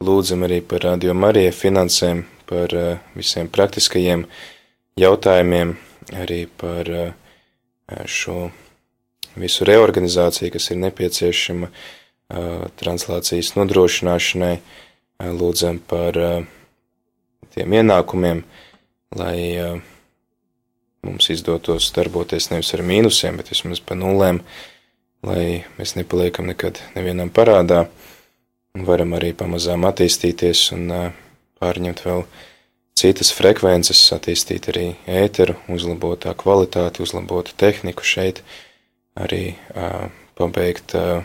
lūdzam 0.05 0.47
arī 0.47 0.63
par 0.63 0.87
radio 0.87 1.17
Mariju 1.19 1.51
finansēm, 1.59 2.23
par 2.47 2.71
uh, 2.79 3.01
visiem 3.19 3.51
praktiskajiem 3.51 4.29
jautājumiem, 5.01 5.77
arī 6.17 6.45
par 6.61 6.91
uh, 6.93 7.13
šo 8.07 8.51
visu 9.39 9.67
reorganizāciju, 9.69 10.53
kas 10.55 10.71
ir 10.73 10.81
nepieciešama 10.83 11.71
uh, 11.71 12.67
translācijas 12.81 13.55
nodrošināšanai. 13.59 14.57
Lūdzam 15.23 15.77
par 15.87 16.17
tiem 17.55 17.75
ienākumiem, 17.79 18.41
lai 19.15 19.37
mums 21.07 21.29
izdotos 21.31 21.93
darboties 21.95 22.49
nevis 22.51 22.73
ar 22.75 22.83
mīnusiem, 22.83 23.39
bet 23.39 23.53
vismaz 23.53 23.79
pa 23.87 23.95
nulēm, 23.95 24.41
lai 25.23 25.63
mēs 25.77 25.95
nepaliekam 25.95 26.49
nekad 26.51 26.81
nevienam 26.97 27.31
parādā 27.31 27.85
un 28.75 28.87
varam 28.89 29.15
arī 29.19 29.33
pamazām 29.37 29.87
attīstīties 29.89 30.65
un 30.77 30.89
pārņemt 31.61 32.03
vēl 32.07 32.25
citas 32.99 33.33
frekvences, 33.35 34.01
attīstīt 34.15 34.69
arī 34.73 34.87
ēteru, 35.09 35.57
uzlabot 35.73 36.21
tā 36.25 36.35
kvalitāti, 36.39 37.03
uzlabot 37.05 37.51
tehniku 37.61 38.05
šeit, 38.07 38.43
arī 39.19 39.55
uh, 39.75 40.09
pabeigt, 40.39 40.95
uh, 40.97 41.25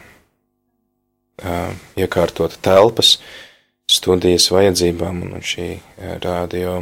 uh, 1.44 1.74
iekārtot 2.00 2.58
telpas 2.66 3.18
studijas 3.88 4.50
vajadzībām 4.52 5.24
un 5.30 5.44
šī 5.44 5.78
rādio 6.24 6.82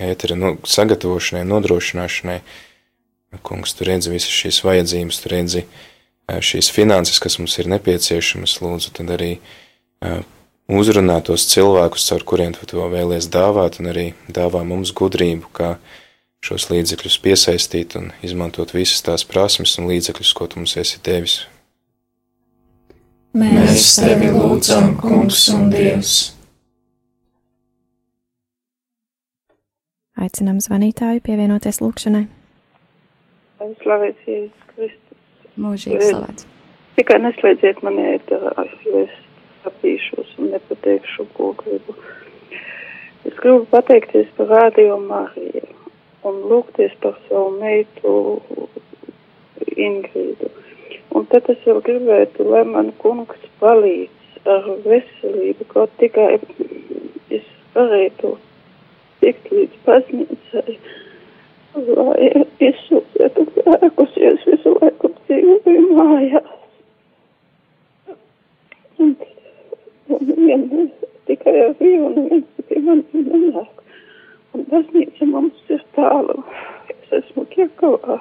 ētera 0.00 0.36
nu, 0.38 0.54
sagatavošanai, 0.64 1.44
nodrošināšanai. 1.48 2.40
Kungs, 3.46 3.76
tu 3.76 3.86
redzi 3.86 4.10
visas 4.10 4.32
šīs 4.34 4.62
vajadzības, 4.66 5.20
tu 5.22 5.30
redzi 5.30 5.64
šīs 6.40 6.70
finanses, 6.72 7.20
kas 7.22 7.36
mums 7.38 7.58
ir 7.60 7.68
nepieciešamas, 7.70 8.56
lūdzu, 8.64 8.94
tad 8.96 9.12
arī 9.14 9.34
uzrunā 10.78 11.18
tos 11.26 11.46
cilvēkus, 11.50 12.06
caur 12.10 12.24
kuriem 12.26 12.54
tu 12.54 12.68
to 12.70 12.84
vēlies 12.92 13.30
dāvāt, 13.32 13.80
un 13.82 13.90
arī 13.90 14.06
dāvā 14.30 14.62
mums 14.66 14.92
gudrību, 14.96 15.50
kā 15.56 15.74
šos 16.44 16.68
līdzekļus 16.70 17.16
piesaistīt 17.24 17.96
un 18.00 18.10
izmantot 18.26 18.72
visas 18.76 19.02
tās 19.06 19.26
prasmes 19.28 19.76
un 19.80 19.90
līdzekļus, 19.90 20.34
ko 20.36 20.48
tu 20.48 20.60
mums 20.60 20.76
esi 20.80 21.00
devis. 21.04 21.40
Mēs 23.36 23.94
tevi 24.00 24.30
lūdzam, 24.34 24.96
Kungs 24.98 25.44
un 25.54 25.68
Dievs! 25.70 26.14
Aicinām 30.20 30.58
zvanītāju 30.60 31.22
pievienoties 31.24 31.78
lūkšanai. 31.80 32.26
Slavēts 33.80 34.26
Jēzus 34.28 34.66
Kristus. 34.72 35.20
Mūžīgi 35.60 36.10
slavēts. 36.10 36.48
Tikai 36.98 37.20
neslēdziet 37.22 37.80
man 37.86 37.96
ēterā, 38.02 38.66
jo 38.84 39.04
es 39.06 39.19
apīšos 39.68 40.36
un 40.38 40.54
nepateikšu, 40.54 41.26
ko 41.36 41.52
gribu. 41.58 41.96
Es 43.28 43.34
gribu 43.36 43.66
pateikties 43.72 44.30
par 44.36 44.48
Radio 44.48 44.96
Mariju 45.02 45.66
un 46.28 46.40
lūgties 46.50 46.94
par 47.02 47.16
savu 47.28 47.50
meitu 47.60 48.14
Ingrīdu. 49.76 50.50
Un 51.16 51.26
tad 51.32 51.48
es 51.52 51.60
vēl 51.66 51.80
gribētu, 51.84 52.46
lai 52.48 52.62
man 52.68 52.92
kungs 53.02 53.48
palīdz 53.60 54.48
ar 54.48 54.68
veselību, 54.84 55.66
kaut 55.72 55.92
tikai 56.00 56.38
es 57.34 57.46
varētu 57.74 58.34
tikt 59.20 59.50
līdz 59.52 59.82
baznīcai, 59.86 60.76
lai 61.96 62.30
izsūtētu 62.70 63.46
grēkus, 63.56 64.16
ja 64.16 64.32
es 64.36 64.48
visu 64.48 64.76
laiku 64.78 65.12
dzīvoju 65.18 65.84
mājās. 65.98 66.59
Un 70.16 70.32
vien, 70.38 70.90
tikai 71.28 71.54
ar 71.66 71.76
vīnu 71.78 72.26
viens 72.28 72.66
pie 72.68 72.82
manis 72.86 73.14
nenāk. 73.14 73.84
Un 74.56 74.66
baznīca 74.70 75.28
mums 75.30 75.70
ir 75.70 75.82
tālu. 75.96 76.42
Es 76.90 77.14
esmu 77.20 77.46
Kiekavā. 77.52 78.18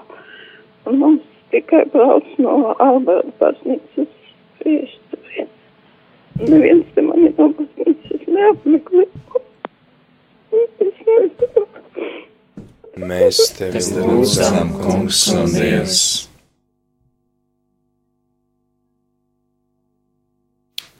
Un 0.89 0.99
mums 1.01 1.25
tikai 1.53 1.85
brauc 1.93 2.27
no 2.37 2.75
Alberta 2.77 3.33
baznīcas 3.41 4.11
priesturi. 4.59 5.47
Neviens 6.45 6.85
te 6.95 7.05
mani 7.07 7.33
no 7.37 7.49
baznīcas 7.57 8.29
neapmeklē. 8.29 9.07
Mēs 13.09 13.37
tevi 13.57 13.81
lūdzam, 13.95 14.73
Kungs 14.83 15.27
un 15.33 15.53
Dievs! 15.53 16.28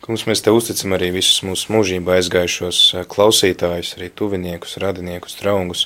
Kungs, 0.09 0.23
mēs 0.25 0.41
te 0.41 0.49
uzticam 0.49 0.95
arī 0.95 1.11
visus 1.13 1.43
mūsu 1.45 1.69
mūžībā 1.69 2.15
aizgājušos 2.17 2.77
klausītājus, 3.13 3.91
arī 3.93 4.07
tuviniekus, 4.09 4.79
radiniekus, 4.81 5.35
draugus, 5.37 5.83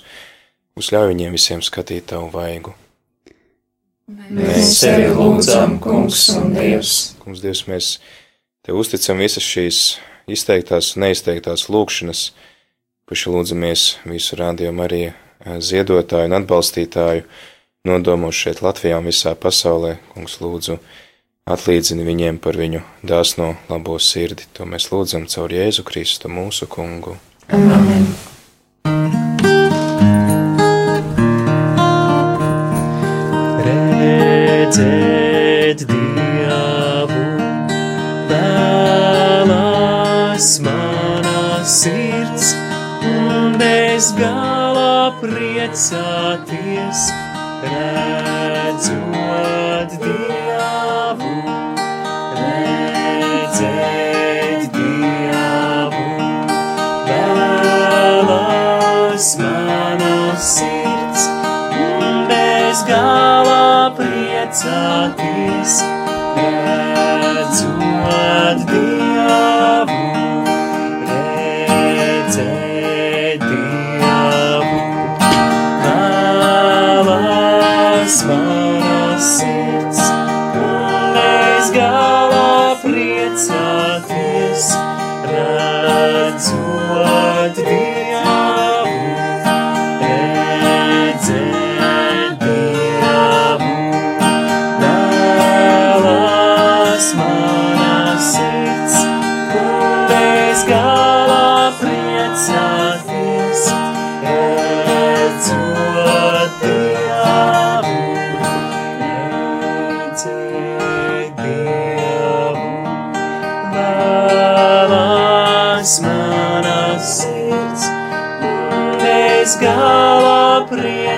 uz 0.80 0.92
ļauj 0.96 1.10
viņiem 1.10 1.36
visiem 1.36 1.60
skatīt 1.60 2.06
tavu 2.14 2.30
vaigu. 2.32 2.72
Mēs 4.08 4.78
tevi 4.80 5.10
lūdzam, 5.12 5.76
Kungs 5.84 6.30
un 6.38 6.56
Dievs! 6.56 6.94
Kungs, 7.20 7.44
Dievs, 7.44 7.66
mēs 7.68 7.90
te 8.64 8.72
uzticam 8.72 9.20
visas 9.20 9.44
šīs 9.44 9.84
izteiktās 10.32 10.94
un 10.96 11.04
neizteiktās 11.10 11.68
lūkšanas, 11.68 12.24
paši 13.12 13.36
lūdzamies 13.36 13.86
visu 14.08 14.40
rādījumu 14.40 14.88
arī 14.88 15.04
ziedotāju 15.44 16.32
un 16.32 16.40
atbalstītāju 16.40 17.28
nodomos 17.92 18.40
šeit 18.40 18.64
Latvijā 18.64 19.04
un 19.04 19.12
visā 19.12 19.36
pasaulē. 19.36 19.98
Kungs, 20.16 20.40
lūdzu, 20.40 20.80
atlīdzini 21.44 22.06
viņiem 22.08 22.38
par 22.44 22.56
viņu 22.60 22.82
dāsno 23.04 23.56
labo 23.70 23.98
sirdi. 24.00 24.44
To 24.56 24.66
mēs 24.70 24.92
lūdzam 24.94 25.28
caur 25.28 25.52
Jēzu 25.52 25.84
Kristu 25.88 26.28
mūsu 26.32 26.68
kungu. 26.72 27.18
Amen! 27.52 28.06
Redzēt 34.54 35.80
Dievu, 35.90 37.24
vēlās 38.32 39.68
mana 40.64 41.64
sirds, 41.68 42.46
un 43.08 43.60
bez 43.60 44.06
gala 44.20 45.12
priecāties, 45.20 47.00
redzot 47.68 48.94
Dievu, 50.00 50.43
priecāties, 64.64 65.33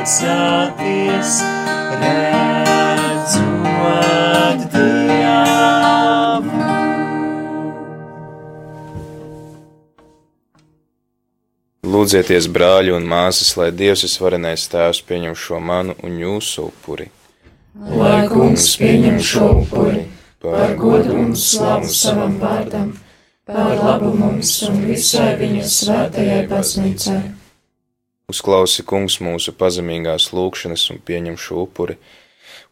priecāties, 0.05 1.41
redzot 1.97 3.41
Dievu. 4.69 6.51
Lūdzieties, 11.85 12.45
brāļi 12.53 12.93
un 12.93 13.07
māsas, 13.09 13.57
lai 13.57 13.71
Dievs 13.73 14.03
visvarenais 14.05 14.67
tēvs 14.69 15.01
pieņem 15.07 15.33
šo 15.33 15.59
manu 15.59 15.95
un 16.03 16.19
jūsu 16.21 16.69
upuri. 16.69 17.09
Lai 17.73 18.27
kungs 18.29 18.77
pieņem 18.77 19.17
šo 19.19 19.47
upuri 19.63 20.05
par 20.43 20.75
godu 20.77 21.17
un 21.17 21.33
slavu 21.33 21.89
savam 21.89 22.37
vārdam, 22.37 22.93
par 23.49 23.73
labu 23.81 24.13
mums 24.13 24.61
un 24.69 24.85
visai 24.85 25.33
viņa 25.41 25.65
svētajai 25.65 26.45
baznīcai. 26.51 27.34
Uzklausi, 28.31 28.81
kungs, 28.89 29.19
mūsu 29.21 29.53
pazemīgās 29.53 30.31
lūgšanas 30.33 30.87
un 30.93 31.01
pieņem 31.05 31.35
šo 31.37 31.65
upuri, 31.67 31.97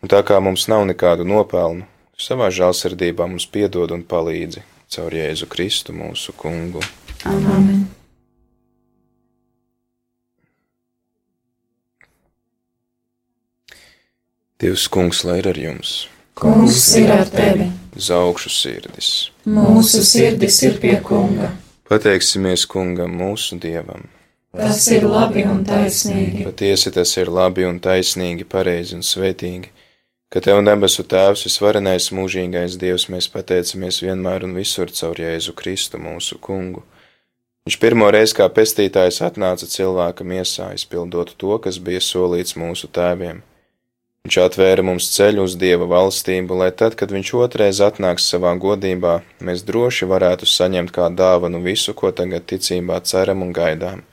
un 0.01 0.09
tā 0.09 0.23
kā 0.25 0.39
mums 0.41 0.65
nav 0.71 0.85
nekādu 0.89 1.27
nopelnu, 1.29 1.85
savā 2.17 2.49
žēlsirdībā 2.53 3.27
mums 3.29 3.45
piedod 3.53 3.93
un 3.93 4.01
palīdzi 4.03 4.63
caur 4.93 5.13
Jēzu 5.13 5.49
Kristu 5.49 5.93
mūsu 5.93 6.33
kungu. 6.37 6.81
Amen. 7.29 7.85
Dievs, 14.61 14.87
kungs, 14.87 15.23
lai 15.27 15.39
ir 15.41 15.49
ar 15.51 15.59
jums, 15.59 15.93
Kungs 16.39 16.79
ir 16.97 17.11
ar 17.13 17.27
tevi, 17.29 17.67
zaugšu 17.99 18.49
sirdis. 18.49 19.09
mūsu 19.45 20.01
sirdis 20.05 20.61
ir 20.65 20.79
pie 20.81 20.95
kunga. 21.05 21.51
Pateiksimies 21.89 22.63
kungam, 22.65 23.13
mūsu 23.19 23.59
dievam. 23.61 24.07
Tas 24.53 24.85
ir 24.93 25.07
labi 25.09 25.41
un 25.49 25.63
taisnīgi. 25.65 26.43
Patiesi 26.45 26.91
tas 26.93 27.15
ir 27.17 27.31
labi 27.33 27.63
un 27.65 27.79
taisnīgi, 27.81 28.45
pareizi 28.45 28.93
un 28.93 29.01
svētīgi, 29.01 29.71
ka 30.29 30.43
Tev 30.45 30.61
debesu 30.67 31.01
Tēvs 31.09 31.47
visvarenais 31.47 32.11
mūžīgais 32.13 32.77
Dievs 32.81 33.07
mēs 33.09 33.31
pateicamies 33.33 34.03
vienmēr 34.05 34.45
un 34.45 34.53
visur 34.53 34.93
caur 34.93 35.17
Jēzu 35.17 35.55
Kristu 35.57 35.97
mūsu 35.97 36.37
kungu. 36.37 36.83
Viņš 37.65 37.79
pirmo 37.81 38.11
reizi 38.13 38.37
kā 38.37 38.45
pestītājs 38.59 39.23
atnāca 39.25 39.65
cilvēka 39.73 40.21
miesā, 40.27 40.69
izpildot 40.77 41.33
to, 41.41 41.57
kas 41.57 41.81
bija 41.81 42.03
solīts 42.03 42.53
mūsu 42.53 42.91
tēviem. 42.93 43.41
Viņš 44.23 44.39
atvēra 44.45 44.85
mums 44.85 45.09
ceļu 45.17 45.49
uz 45.49 45.57
Dieva 45.57 45.89
valstību, 45.89 46.61
lai 46.61 46.69
tad, 46.77 46.93
kad 46.99 47.09
Viņš 47.11 47.33
otrais 47.41 47.81
atnāks 47.81 48.29
savā 48.29 48.53
godībā, 48.53 49.17
mēs 49.41 49.65
droši 49.65 50.13
varētu 50.13 50.45
saņemt 50.45 50.93
kā 50.93 51.09
dāvanu 51.09 51.65
visu, 51.65 51.97
ko 51.97 52.13
tagad 52.13 52.45
ticībā 52.53 53.01
ceram 53.01 53.41
un 53.41 53.51
gaidām. 53.55 54.05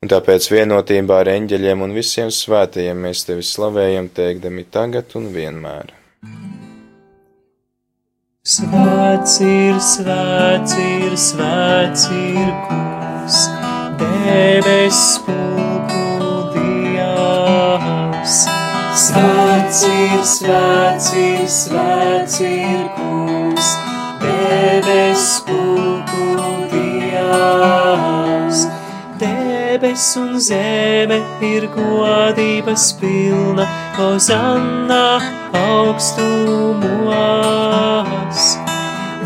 Un 0.00 0.08
tāpēc 0.08 0.46
vienotībā 0.48 1.18
ar 1.20 1.28
eņģeļiem 1.28 1.82
un 1.84 1.90
visiem 1.92 2.30
svētajiem 2.32 3.02
mēs 3.04 3.20
tevi 3.28 3.42
slavējam, 3.44 4.06
teikdami 4.16 4.62
tagad 4.72 5.12
un 5.18 5.26
vienmēr. 5.34 5.90
Svēts 8.48 9.34
ir, 9.44 9.76
svēts 9.84 10.72
ir, 10.80 11.18
svēts 11.20 12.06
ir 12.16 12.48
kungs, 12.70 13.42
debes 14.00 15.02
pulku 15.26 16.32
dievs. 16.56 18.38
Svēts 19.04 19.84
ir, 19.90 20.16
svēts 20.32 21.12
ir, 21.26 21.44
svēts 21.58 22.40
ir 22.48 22.88
kungs, 22.96 23.68
debes 24.24 25.28
pulku 25.44 25.79
Debes 29.90 30.14
un 30.16 30.38
zeme 30.38 31.18
ir 31.42 31.66
godības 31.74 32.94
pilna, 33.00 33.66
Ozanna 33.98 35.18
augstumos. 35.50 36.14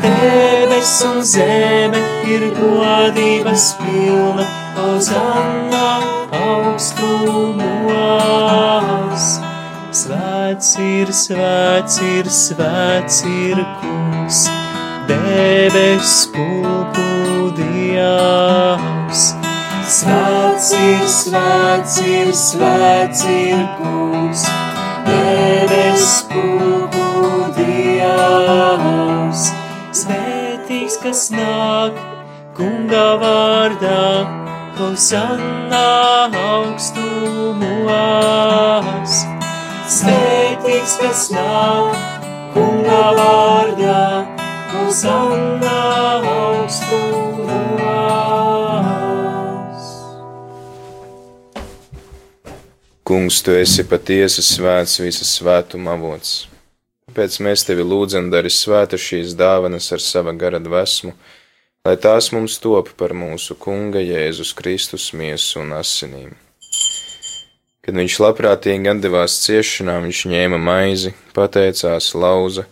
Debes 0.00 1.04
un 1.04 1.20
zeme 1.20 2.00
ir 2.24 2.48
godības 2.56 3.76
pilna, 3.82 4.44
Ozanna 4.88 6.00
augstumos. 6.32 7.60
Svēts 9.92 10.80
ir, 10.80 11.12
svēts 11.12 12.00
ir, 12.00 12.24
svēts 12.40 13.20
ir 13.28 13.60
kungs, 13.84 14.48
debes 15.12 16.24
pulku 16.32 17.52
dievs. 17.52 19.43
Svēts 19.84 20.70
ir, 20.72 21.02
svēts 21.12 21.98
ir, 22.00 22.30
svēts 22.32 23.24
ir 23.28 23.58
kungs, 23.76 24.44
debes 25.04 26.24
pulku 26.30 27.52
dievs. 27.58 29.42
Svētīgs, 29.92 30.96
kas 31.02 31.28
nāk, 31.36 31.92
kunga 32.56 33.20
vārdā, 33.20 34.24
Hosanna 34.78 35.84
augstumos. 36.32 37.04
Svētīgs, 39.98 40.96
kas 41.02 41.28
nāk, 41.34 41.92
kunga 42.56 43.04
vārdā, 43.20 44.24
Hosanna 44.72 45.76
augstumos. 46.32 47.13
Kungs, 53.04 53.42
tu 53.44 53.52
esi 53.52 53.82
patiesi 53.84 54.40
svēts, 54.40 54.94
visas 55.04 55.34
svētuma 55.36 55.92
avots. 55.92 56.46
Tāpēc 57.04 57.34
mēs 57.44 57.66
tevi 57.68 57.84
lūdzam, 57.84 58.30
dari 58.32 58.48
svēta 58.48 58.96
šīs 58.96 59.34
dāvanas 59.36 59.90
ar 59.92 60.00
sava 60.00 60.32
gara 60.32 60.56
dvēsmu, 60.56 61.12
lai 61.84 61.94
tās 62.00 62.30
mums 62.32 62.56
top 62.64 62.88
par 62.96 63.12
mūsu 63.12 63.58
Kunga 63.60 64.00
Jēzus 64.00 64.54
Kristus 64.56 65.10
miesu 65.12 65.60
un 65.60 65.76
asinīm. 65.76 66.32
Kad 67.84 68.00
viņš 68.00 68.18
labprātīgi 68.24 68.94
atdevās 68.94 69.36
ciešanām, 69.44 70.08
viņš 70.08 70.24
ņēma 70.32 70.64
maizi, 70.64 71.12
pateicās, 71.36 72.14
lauza 72.16 72.64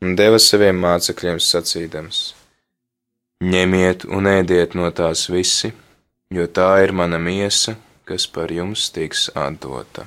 un 0.00 0.16
deva 0.16 0.40
saviem 0.40 0.80
mācekļiem 0.80 1.36
sacīdams: 1.36 2.30
Ņemiet 3.44 4.08
un 4.08 4.32
ēdiet 4.38 4.72
no 4.72 4.88
tās 4.88 5.28
visi, 5.28 5.76
jo 6.32 6.48
tā 6.48 6.78
ir 6.86 6.96
mana 6.96 7.20
miesa, 7.20 7.76
kas 8.06 8.28
par 8.30 8.52
jums 8.54 8.86
tiks 8.94 9.26
atdota. 9.34 10.04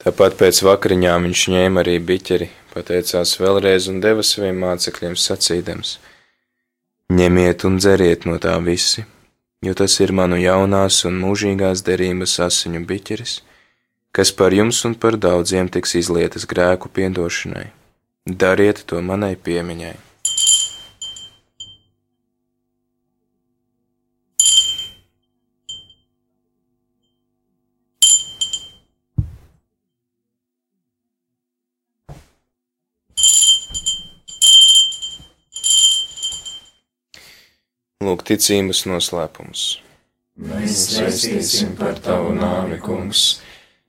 Tāpat 0.00 0.38
pēc 0.40 0.58
vakariņām 0.64 1.26
viņš 1.28 1.40
ņēma 1.52 1.82
arī 1.84 1.98
biķeri, 2.08 2.46
pateicās 2.72 3.34
vēlreiz 3.38 3.86
un 3.92 3.98
deva 4.00 4.24
saviem 4.24 4.56
mācekļiem 4.64 5.12
sacīdams: 5.14 5.98
Ņemiet 7.12 7.66
un 7.68 7.76
dzeriet 7.76 8.24
no 8.26 8.38
tā 8.42 8.56
visi, 8.64 9.04
jo 9.62 9.74
tas 9.76 9.98
ir 10.00 10.14
manu 10.16 10.40
jaunās 10.40 11.02
un 11.04 11.20
mūžīgās 11.20 11.84
derības 11.86 12.38
asiņu 12.46 12.80
biķeris, 12.88 13.36
kas 14.12 14.32
par 14.34 14.54
jums 14.54 14.82
un 14.88 14.94
par 14.98 15.16
daudziem 15.16 15.70
tiks 15.70 15.96
izlietas 16.02 16.46
grēku 16.50 16.90
piedošanai. 16.90 17.70
Dariet 18.26 18.84
to 18.86 19.00
manai 19.02 19.34
piemiņai. 19.36 19.96
Lūk, 38.00 38.24
ticības 38.26 38.86
noslēpums. 38.88 39.64
Mēs 40.40 40.76
sveicīsim 40.94 41.74
par 41.78 41.98
tavu 42.00 42.32
nāvi, 42.32 42.78
kungs, 42.80 43.40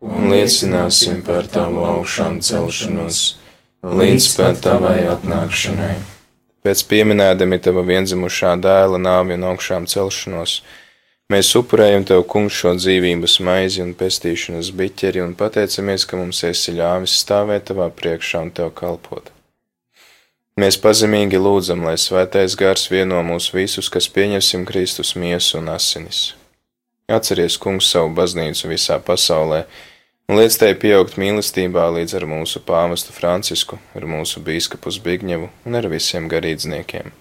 un 0.01 0.31
liecināsim 0.33 1.21
par 1.25 1.47
tavu 1.47 1.85
augšām 1.85 2.41
celšanos, 2.41 3.21
līdz 3.85 4.27
pat 4.37 4.61
tavai 4.65 4.99
atnākšanai. 5.13 5.95
Pēc 6.61 6.83
pieminēdami 6.89 7.57
tava 7.61 7.81
vienzimušā 7.85 8.53
dēla 8.61 8.99
nāvi 9.01 9.37
un 9.37 9.45
augšām 9.49 9.87
celšanos, 9.89 10.59
mēs 11.33 11.49
upurējam 11.57 12.05
tev, 12.09 12.25
kungs, 12.29 12.57
šo 12.57 12.75
dzīvības 12.77 13.39
maizi 13.45 13.81
un 13.85 13.93
pestīšanas 13.97 14.73
biķeri 14.77 15.23
un 15.25 15.33
pateicamies, 15.37 16.05
ka 16.05 16.19
mums 16.21 16.43
esi 16.49 16.75
ļāvis 16.77 17.17
stāvēt 17.23 17.69
tavā 17.71 17.89
priekšā 17.93 18.43
un 18.45 18.51
tev 18.57 18.73
kalpot. 18.77 19.31
Mēs 20.59 20.77
pazemīgi 20.77 21.39
lūdzam, 21.41 21.85
lai 21.87 21.95
svētais 21.97 22.57
gars 22.59 22.89
vieno 22.91 23.21
mūs 23.25 23.53
visus, 23.55 23.87
kas 23.89 24.09
pieņemsim 24.11 24.65
Kristus 24.67 25.15
miesu 25.15 25.61
un 25.61 25.71
asinis. 25.73 26.33
Atceries, 27.09 27.55
kungs, 27.57 27.87
savu 27.89 28.11
baznīcu 28.15 28.69
visā 28.69 28.99
pasaulē, 29.01 29.63
un 30.31 30.39
liec 30.39 30.55
tai 30.55 30.71
pieaugt 30.79 31.17
mīlestībā 31.19 31.89
līdz 31.91 32.13
ar 32.15 32.25
mūsu 32.31 32.61
pāvestu 32.63 33.11
Francisku, 33.11 33.81
ar 33.91 34.05
mūsu 34.07 34.39
bīskapu 34.39 34.93
Zbigņevu 34.95 35.49
un 35.67 35.75
ar 35.75 35.87
visiem 35.91 36.29
garīdzniekiem. 36.31 37.11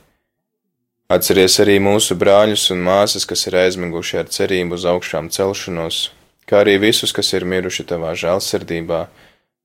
Atceries 1.11 1.58
arī 1.58 1.80
mūsu 1.82 2.14
brāļus 2.14 2.68
un 2.70 2.84
māsas, 2.86 3.26
kas 3.26 3.42
ir 3.50 3.56
aizmiguši 3.64 4.20
ar 4.22 4.30
cerību 4.30 4.78
uz 4.78 4.86
augšām 4.86 5.32
celšanos, 5.34 5.98
kā 6.46 6.62
arī 6.62 6.76
visus, 6.86 7.11
kas 7.11 7.32
ir 7.34 7.48
miruši 7.50 7.88
tavā 7.90 8.14
žēlsirdībā, 8.14 9.02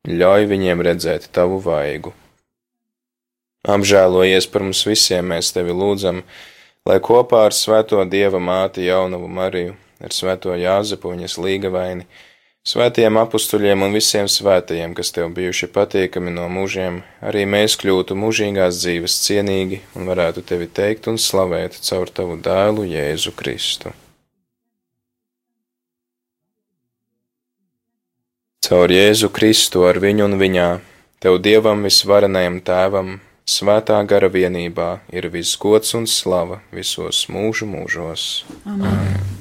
ļauj 0.09 0.49
viņiem 0.49 0.81
redzēt 0.89 1.29
tavu 1.37 1.61
vaigu. 1.61 2.15
Apžēlojies 3.69 4.49
par 4.49 4.65
mums 4.65 4.81
visiem, 4.89 5.29
mēs 5.29 5.53
tevi 5.53 5.73
lūdzam, 5.73 6.25
lai 6.89 6.97
kopā 6.97 7.45
ar 7.51 7.53
Svēto 7.53 8.01
Dieva 8.09 8.41
māti 8.41 8.89
Jaunavu 8.89 9.29
Mariju 9.29 9.77
ar 10.03 10.13
svēto 10.13 10.53
Jāzepu 10.57 11.13
viņas 11.13 11.37
līgavaini, 11.41 12.05
svētajiem 12.65 13.19
apustuļiem 13.21 13.85
un 13.85 13.93
visiem 13.93 14.29
svētajiem, 14.31 14.95
kas 14.97 15.13
tev 15.13 15.29
bijuši 15.37 15.69
patīkami 15.73 16.33
no 16.33 16.47
mūžiem, 16.49 17.03
arī 17.21 17.45
mēs 17.49 17.77
kļūtu 17.81 18.17
mūžīgās 18.17 18.81
dzīves 18.81 19.19
cienīgi 19.25 19.83
un 19.95 20.09
varētu 20.09 20.45
tevi 20.49 20.67
teikt 20.67 21.09
un 21.11 21.21
slavēt 21.21 21.77
caur 21.85 22.09
tavu 22.09 22.39
dēlu 22.41 22.87
Jēzu 22.89 23.35
Kristu. 23.37 23.93
Caur 28.65 28.89
Jēzu 28.89 29.29
Kristu 29.29 29.85
ar 29.85 30.01
viņu 30.01 30.25
un 30.25 30.39
viņā, 30.41 30.69
tev 31.21 31.37
Dievam 31.45 31.85
visvarenajam 31.85 32.57
tēvam, 32.65 33.19
svētā 33.45 34.01
gara 34.09 34.31
vienībā 34.33 34.89
ir 35.13 35.29
viss 35.29 35.53
gods 35.61 35.93
un 35.93 36.09
slava 36.09 36.63
visos 36.73 37.27
mūžu 37.29 37.69
mūžos. 37.69 38.41
Amen. 38.65 38.89
Amen. 38.89 39.34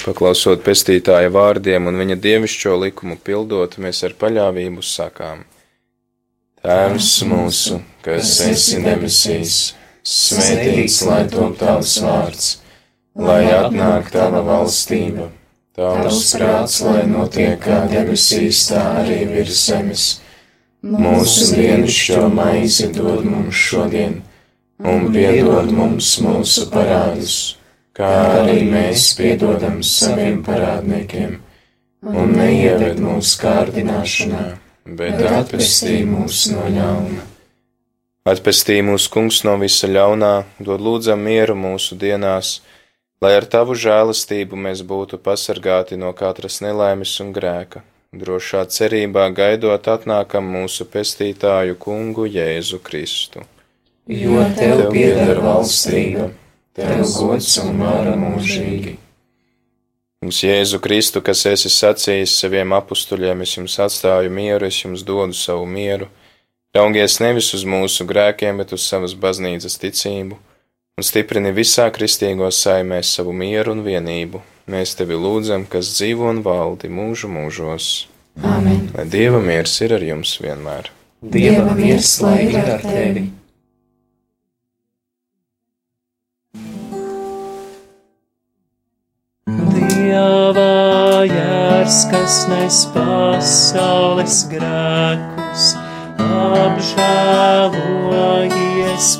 Paklausot 0.00 0.62
pestītāja 0.64 1.28
vārdiem 1.34 1.88
un 1.90 1.98
viņa 2.00 2.16
dievišķo 2.24 2.76
likumu 2.84 3.18
pildot, 3.20 3.74
mēs 3.84 4.00
ar 4.06 4.14
paļāvību 4.20 4.84
sakām: 4.86 5.42
Tēvs 6.64 7.10
mūsu, 7.28 7.80
kas 8.04 8.38
esi 8.46 8.80
debesīs, 8.84 9.58
svētīts 10.00 11.02
lai 11.08 11.20
top 11.34 11.58
tavs 11.60 11.98
vārds, 12.04 12.48
lai 13.28 13.44
atnāk 13.58 14.08
tava 14.14 14.40
valstība, 14.48 15.28
tavs 15.76 16.32
prāts, 16.38 16.80
lai 16.86 17.04
notiek 17.10 17.60
kā 17.60 17.84
debesīs, 17.92 18.64
tā 18.72 18.82
arī 19.04 19.22
virs 19.34 19.62
zemes. 19.68 20.08
Mūsu 20.80 21.52
dienascho 21.58 22.24
maizi 22.32 22.88
dod 22.96 23.26
mums 23.28 23.64
šodien, 23.68 24.22
un 24.80 25.10
piedod 25.12 25.68
mums 25.76 26.14
mūsu 26.24 26.70
parādus 26.72 27.40
kā 27.96 28.10
arī 28.40 28.62
mēs 28.70 29.10
piedodam 29.18 29.80
saviem 29.86 30.40
parādniekiem, 30.46 31.38
un 32.06 32.32
neieved 32.36 33.00
mūsu 33.02 33.40
kārdināšanā, 33.42 34.46
bet 35.00 35.20
atpestī 35.26 36.00
mūs 36.08 36.46
no 36.54 36.68
ļauna. 36.70 37.26
Atpestī 38.30 38.80
mūsu 38.84 39.10
kungs 39.12 39.40
no 39.48 39.56
visa 39.60 39.88
ļaunā, 39.88 40.34
dod 40.60 40.82
lūdzam 40.84 41.22
mieru 41.24 41.56
mūsu 41.56 41.96
dienās, 41.98 42.58
lai 43.24 43.32
ar 43.38 43.46
tavu 43.48 43.76
žēlastību 43.76 44.58
mēs 44.66 44.84
būtu 44.86 45.18
pasargāti 45.24 45.96
no 46.00 46.12
katras 46.16 46.60
nelaimes 46.64 47.14
un 47.24 47.32
grēka, 47.36 47.82
drošā 48.12 48.66
cerībā 48.76 49.30
gaidot 49.36 49.88
atnākam 49.88 50.52
mūsu 50.56 50.86
pestītāju 50.92 51.78
kungu 51.80 52.28
Jēzu 52.28 52.82
Kristu. 52.84 53.46
Jo 54.10 54.44
tev 54.58 54.88
pieder 54.92 55.38
valstība 55.44 56.30
tev 56.76 57.04
gods 57.16 57.56
un 57.62 57.78
vara 57.80 58.16
mūžīgi. 58.18 58.96
Mums 60.20 60.42
Jēzu 60.44 60.76
Kristu, 60.84 61.22
kas 61.24 61.46
esi 61.48 61.70
sacījis 61.72 62.34
saviem 62.42 62.74
apstuļiem, 62.76 63.40
es 63.40 63.54
jums 63.56 63.78
atstāju 63.80 64.28
mieru, 64.28 64.68
es 64.68 64.82
jums 64.82 65.00
dodu 65.08 65.32
savu 65.32 65.64
mieru. 65.64 66.10
Raugies 66.76 67.16
nevis 67.24 67.48
uz 67.56 67.64
mūsu 67.64 68.04
grēkiem, 68.06 68.60
bet 68.60 68.74
uz 68.76 68.84
savas 68.84 69.16
baznīcas 69.16 69.80
ticību, 69.80 70.36
un 71.00 71.08
stiprini 71.08 71.54
visā 71.56 71.88
kristīgo 71.90 72.52
saimē 72.52 73.00
savu 73.00 73.32
mieru 73.32 73.72
un 73.72 73.80
vienību. 73.88 74.44
Mēs 74.70 74.92
tevi 75.00 75.16
lūdzam, 75.16 75.64
kas 75.72 75.96
dzīvo 75.96 76.28
un 76.30 76.44
valdi 76.44 76.92
mūžu 76.92 77.32
mūžos. 77.32 77.90
Āmen! 78.44 78.90
Lai 78.94 79.08
Dieva 79.10 79.40
miers 79.42 79.80
ir 79.80 79.96
ar 79.96 80.04
jums 80.04 80.36
vienmēr! 80.44 80.92
Dieva 81.20 81.72
miers 81.80 82.12
lai 82.20 82.42
ir 82.44 82.60
ar 82.60 82.84
tevi! 82.84 83.30
Jērs, 91.80 92.04
kas 92.10 92.34
nes 92.48 92.78
pasaules 92.92 94.34
grēkus, 94.50 95.76
apžēlojies 96.20 97.06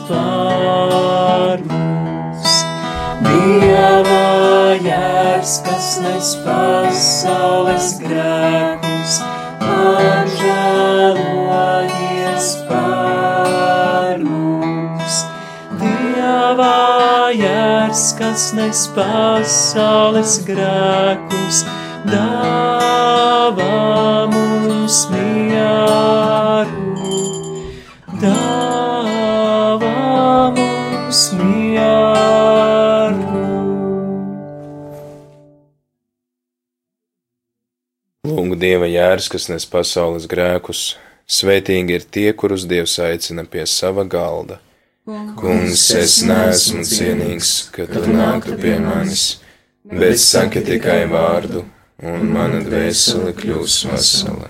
par 0.09 1.63
mums. 1.71 2.53
Dieva 3.25 4.77
jērs, 4.85 5.55
kas 5.65 5.89
nes 6.05 6.37
pasaules 6.45 7.89
grēkus, 8.05 9.17
apžēlojies 9.65 11.17
par 12.69 14.19
mums. 14.21 15.25
Dieva 15.81 16.77
jērs, 17.33 18.05
kas 18.21 18.53
nes 18.53 18.89
pasaules 18.93 20.45
grēkus, 20.45 21.65
dāvā 22.09 23.67
mums 24.33 25.03
mieru, 25.13 26.71
dāvā 28.23 29.93
mums 30.57 31.21
mieru. 31.37 31.61
Lūgu 38.31 38.57
Dieva 38.61 38.89
jērs, 38.89 39.29
kas 39.33 39.51
nes 39.53 39.67
pasaules 39.69 40.29
grēkus, 40.31 40.95
svētīgi 41.31 41.99
ir 41.99 42.09
tie, 42.09 42.31
kurus 42.33 42.65
Dievs 42.71 42.97
aicina 43.05 43.45
pie 43.45 43.67
sava 43.69 44.07
galda. 44.09 44.61
Kungs, 45.11 45.89
es 45.97 46.21
neesmu 46.23 46.85
cienīgs, 46.87 47.53
ka 47.75 47.87
tu 47.89 48.05
nāktu 48.13 48.55
pie 48.61 48.77
manis, 48.79 49.41
bet 49.91 50.21
saki 50.23 50.61
tikai 50.63 51.03
vārdu, 51.11 51.65
un 52.03 52.33
mana 52.33 52.63
dvēsele 52.65 53.35
kļūs 53.37 53.85
vesela. 53.91 54.49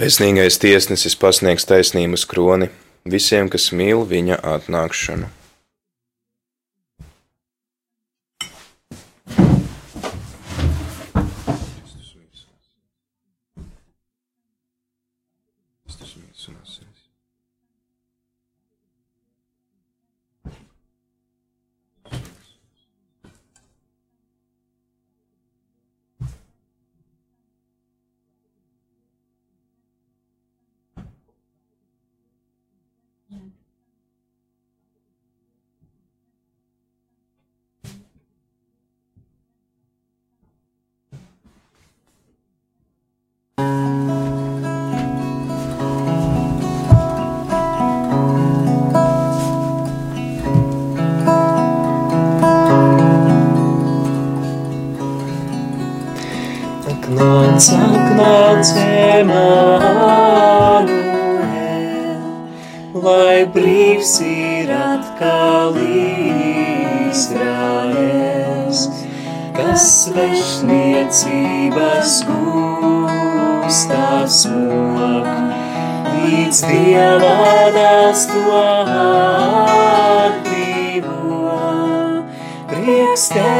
Taisnīgais 0.00 0.56
tiesnesis 0.56 1.12
pasniegs 1.20 1.66
taisnības 1.68 2.22
kroni 2.30 2.70
visiem, 3.14 3.50
kas 3.52 3.66
mīl 3.76 4.06
viņa 4.08 4.38
atnākšanu. 4.54 5.28
Nāc 16.50 16.89
nāc 58.60 58.76
Emanuel, 58.76 59.40
lai 63.04 63.38
brīvs 63.54 64.10
ir 64.26 64.68
atkal 64.76 65.78
Izraels, 67.08 68.80
kas 69.56 69.86
svešniecības 70.02 72.12
gūstās 72.28 74.36
mok, 74.52 75.30
līdz 76.18 76.58
Dieva 76.68 77.32
dēls 77.78 78.22
to 78.28 78.44
atbrīvo. 79.06 81.16
Prieks 82.68 83.24
tev, 83.32 83.59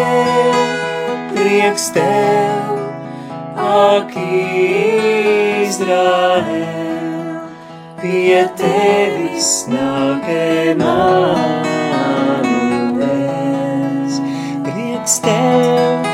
pie 8.31 8.47
tevis 8.55 9.67
nāk 9.67 10.23
Emanuels. 10.31 10.85
Prieks 14.63 15.17
tev, 15.25 16.07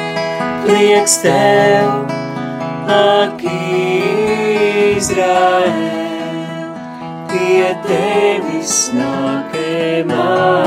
prieks 0.65 1.17
tev, 1.21 2.09
ak, 2.89 3.45
Izraēl, 4.97 5.77
pie 7.29 7.69
tevis 7.85 8.75
nāk 8.97 9.53
Emanuels. 9.61 10.66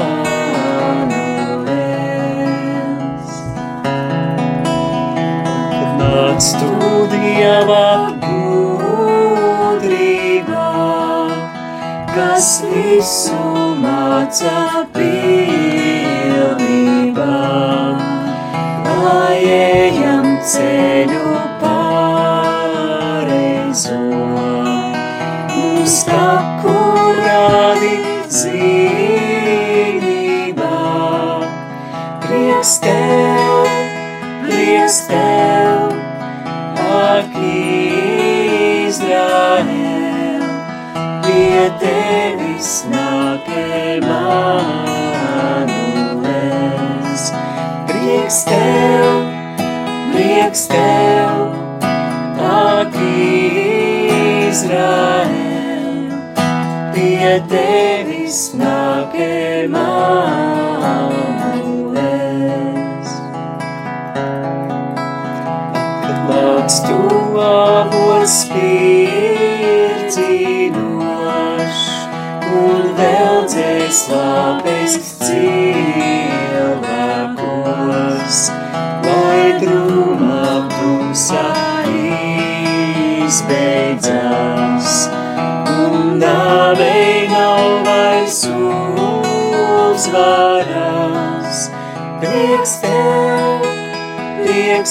Kas 12.40 12.64
visu 12.72 13.38
māca 13.84 14.52
pilnībā, 14.96 15.26
lai 18.88 19.40
ejam 19.58 20.30
ceļu 20.54 21.19
tevis 42.60 42.84
nāk 42.92 43.48
Emanuels. 43.56 44.12
Prieks 47.88 48.44
tev, 48.50 49.24
prieks 50.12 50.68
tev, 50.68 51.56
ak, 52.44 53.00
Izraēl, 54.52 56.12
pie 56.92 57.40
tevis 57.48 58.52
nāk 58.60 59.16
Emanuels. 59.16 60.49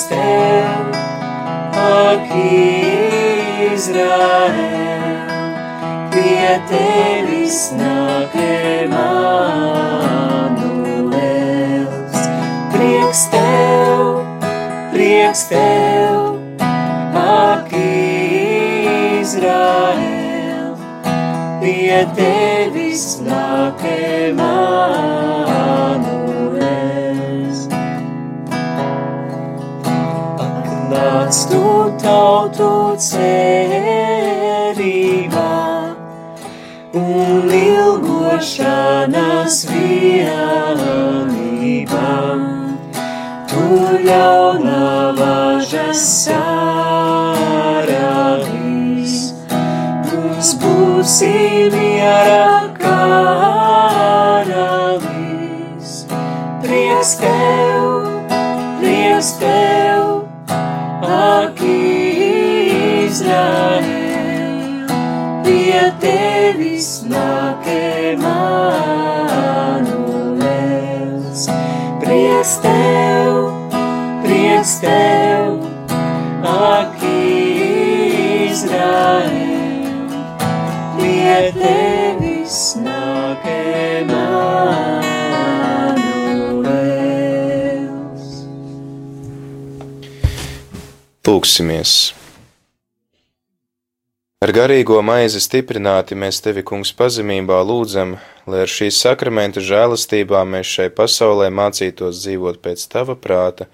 Tev, 0.08 0.88
ak, 1.78 2.28
Izraēl, 3.68 5.28
pie 6.12 6.50
tevis 6.70 7.58
nāk 7.78 8.32
Emanuels. 8.42 8.98
Prieks 12.74 13.22
tev, 13.32 14.02
prieks 14.94 15.42
tev, 15.52 16.36
ak, 17.18 17.72
Izraēl, 19.22 20.72
pie 21.60 22.00
tevis 22.18 23.04
nāk 23.26 23.80
Emanuels. 23.92 24.68
Tu 31.28 31.92
tautu 32.00 32.96
cerībā 32.96 33.50
un 36.96 37.50
ilgošanās 37.52 38.88
vienībā. 39.68 41.20
Tu 43.52 43.66
ļaunā 44.08 44.88
važas 45.20 46.00
sārādīs, 46.24 46.64
mums 50.08 50.48
būsi 50.64 51.34
miera 51.76 51.97
Lūksimies! 91.28 92.14
Ar 94.40 94.52
garīgo 94.56 95.02
maizi 95.04 95.42
stiprināti 95.44 96.16
mēs 96.16 96.38
tevi, 96.40 96.62
kungs, 96.64 96.94
pazemībā 96.96 97.58
lūdzam, 97.68 98.14
lai 98.48 98.62
ar 98.64 98.72
šīs 98.72 99.00
sakramenta 99.02 99.60
žēlastībā 99.60 100.40
mēs 100.48 100.70
šai 100.78 100.86
pasaulē 101.00 101.50
mācītos 101.52 102.22
dzīvot 102.22 102.62
pēc 102.64 102.86
tava 102.94 103.18
prāta 103.26 103.68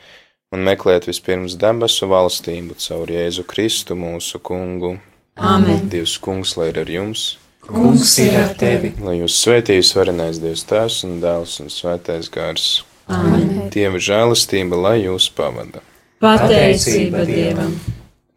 un 0.51 0.67
meklēt 0.67 1.07
vispirms 1.07 1.55
debesu 1.61 2.11
valstību 2.11 2.81
caur 2.89 3.15
Jēzu 3.15 3.47
Kristu 3.47 3.95
mūsu 4.03 4.43
kungu. 4.43 4.97
Āmen. 5.39 5.87
Dievs, 5.95 6.19
kungs, 6.27 6.57
lai 6.59 6.73
ir 6.73 6.83
ar 6.83 6.91
jums! 6.97 7.25
Kungs 7.71 8.19
ir 8.25 8.35
ar 8.43 8.59
tevi. 8.59 8.97
Lai 9.05 9.21
jūs 9.21 9.39
svētījis 9.45 9.95
varenais 10.01 10.43
Dievs 10.43 10.67
Tēvs 10.67 11.03
un 11.07 11.21
Dēls 11.23 11.61
un 11.63 11.71
Svētais 11.71 12.35
Gars. 12.35 12.71
Āmen. 13.07 13.69
Dieva 13.71 14.03
žēlastība, 14.03 14.87
lai 14.89 15.03
jūs 15.05 15.31
pavada. 15.39 15.87
Pateicība 16.25 17.27
Dievam! 17.29 17.75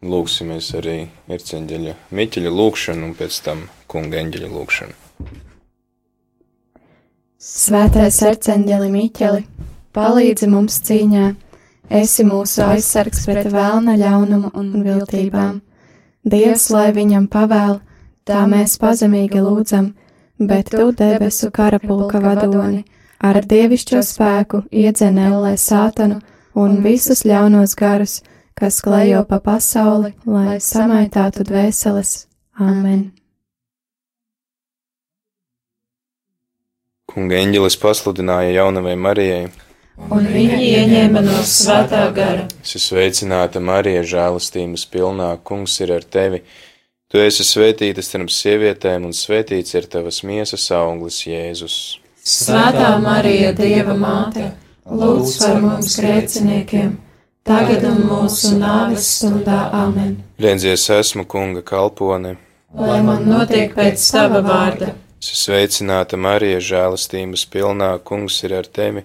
Lūksimies 0.04 0.66
arī 0.76 0.96
Irceņģeļa 1.32 1.94
Miķeļa 2.18 2.50
lūkšanu 2.52 3.06
un 3.06 3.14
pēc 3.16 3.38
tam 3.46 3.62
kunga 3.88 4.18
eņģeļa 4.20 4.50
lūkšanu. 4.52 4.96
Svētais 7.40 8.20
arcangeli 8.28 8.92
Miķeli, 8.92 9.40
palīdzi 9.96 10.50
mums 10.52 10.76
cīņā, 10.84 11.32
esi 12.02 12.28
mūsu 12.28 12.66
aizsargs 12.66 13.24
pret 13.24 13.48
vēlna 13.56 13.96
ļaunumu 14.04 14.52
un 14.52 14.70
viltībām. 14.84 15.60
Dievs, 16.28 16.68
lai 16.76 16.90
viņam 16.92 17.24
pavēl, 17.32 17.78
tā 18.28 18.44
mēs 18.52 18.76
pazemīgi 18.82 19.40
lūdzam, 19.40 19.94
bet 20.36 20.74
tu 20.76 20.92
debesu 20.92 21.48
karapulka 21.48 22.20
vadoni, 22.20 22.84
ar 23.24 23.40
dievišķo 23.40 24.04
spēku 24.12 24.66
iedzenēlē 24.68 25.56
sātanu 25.56 26.20
un 26.58 26.80
visus 26.82 27.22
ļaunos 27.28 27.76
garus, 27.78 28.18
kas 28.58 28.80
klejo 28.82 29.22
pa 29.28 29.38
pasauli, 29.44 30.14
lai 30.26 30.58
samaitātu 30.62 31.46
dvēseles. 31.46 32.26
Āmen! 32.58 33.10
Kunga 37.08 37.38
eņģelis 37.38 37.78
pasludināja 37.80 38.50
jaunavai 38.58 38.96
Marijai. 38.98 39.46
Un 40.14 40.26
viņa 40.30 40.58
ieņēma 40.62 41.22
no 41.24 41.38
svētā 41.46 42.04
gara. 42.14 42.44
Es 42.62 42.76
esmu 42.76 42.84
sveicināta 42.84 43.62
Marija, 43.64 44.04
žēlastības 44.06 44.84
pilnā, 44.92 45.32
kungs 45.42 45.78
ir 45.82 45.94
ar 45.96 46.04
tevi. 46.06 46.42
Tu 47.08 47.22
esi 47.24 47.46
svētīta 47.46 48.04
starp 48.04 48.30
sievietēm, 48.30 49.08
un 49.08 49.16
svētīts 49.16 49.74
ir 49.74 49.88
tavas 49.90 50.20
miesas 50.28 50.68
auglis, 50.76 51.22
Jēzus. 51.26 51.78
Svētā 52.22 52.92
Marija, 53.02 53.54
Dieva 53.56 53.96
māte, 53.98 54.52
lūdz 54.88 55.36
par 55.42 55.60
mums 55.62 55.96
grēciniekiem, 56.00 56.96
tagad 57.46 57.84
un 57.88 58.02
mūsu 58.08 58.54
nāves 58.58 59.08
stundā 59.18 59.68
amen. 59.76 60.18
Redzies, 60.40 60.88
esmu 60.94 61.26
kunga 61.28 61.62
kalpone. 61.62 62.36
Lai 62.76 63.00
man 63.04 63.24
notiek 63.28 63.72
pēc 63.76 64.04
tava 64.12 64.42
vārda. 64.44 64.92
Es 65.18 65.32
sveicināta 65.42 66.18
Marija, 66.20 66.60
žēlastības 66.62 67.46
pilnā, 67.52 67.96
kungs 68.06 68.38
ir 68.46 68.54
ar 68.60 68.68
tevi. 68.68 69.02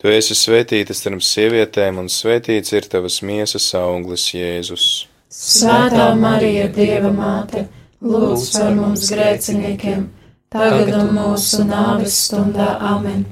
Tu 0.00 0.08
esi 0.08 0.36
svētīta 0.36 0.94
starp 0.96 1.24
sievietēm, 1.24 1.98
un 2.00 2.08
svētīts 2.08 2.72
ir 2.76 2.86
tavas 2.88 3.18
miesas 3.26 3.66
auglis, 3.76 4.30
Jēzus. 4.32 4.86
Svētā 5.30 6.06
Marija, 6.18 6.68
Dieva 6.72 7.10
māte, 7.14 7.66
lūdz 8.00 8.46
par 8.54 8.72
mums 8.78 9.10
grēciniekiem, 9.12 10.06
tagad 10.52 10.94
un 11.02 11.12
mūsu 11.18 11.66
nāves 11.68 12.16
stundā 12.28 12.72
amen. 12.94 13.26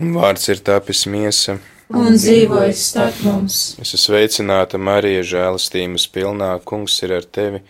Un 0.00 0.14
vārds 0.16 0.48
ir 0.50 0.60
tapis 0.66 1.04
miesa. 1.06 1.58
Un 1.94 2.16
dzīvojas 2.16 2.80
starp 2.90 3.18
mums. 3.22 3.58
Es 3.78 3.92
esmu 3.92 4.00
sveicināta 4.08 4.80
Marija, 4.80 5.22
žēlastības 5.34 6.08
pilnā, 6.10 6.54
kungs 6.66 6.96
ir 7.04 7.12
ar 7.18 7.26
tevi. 7.28 7.60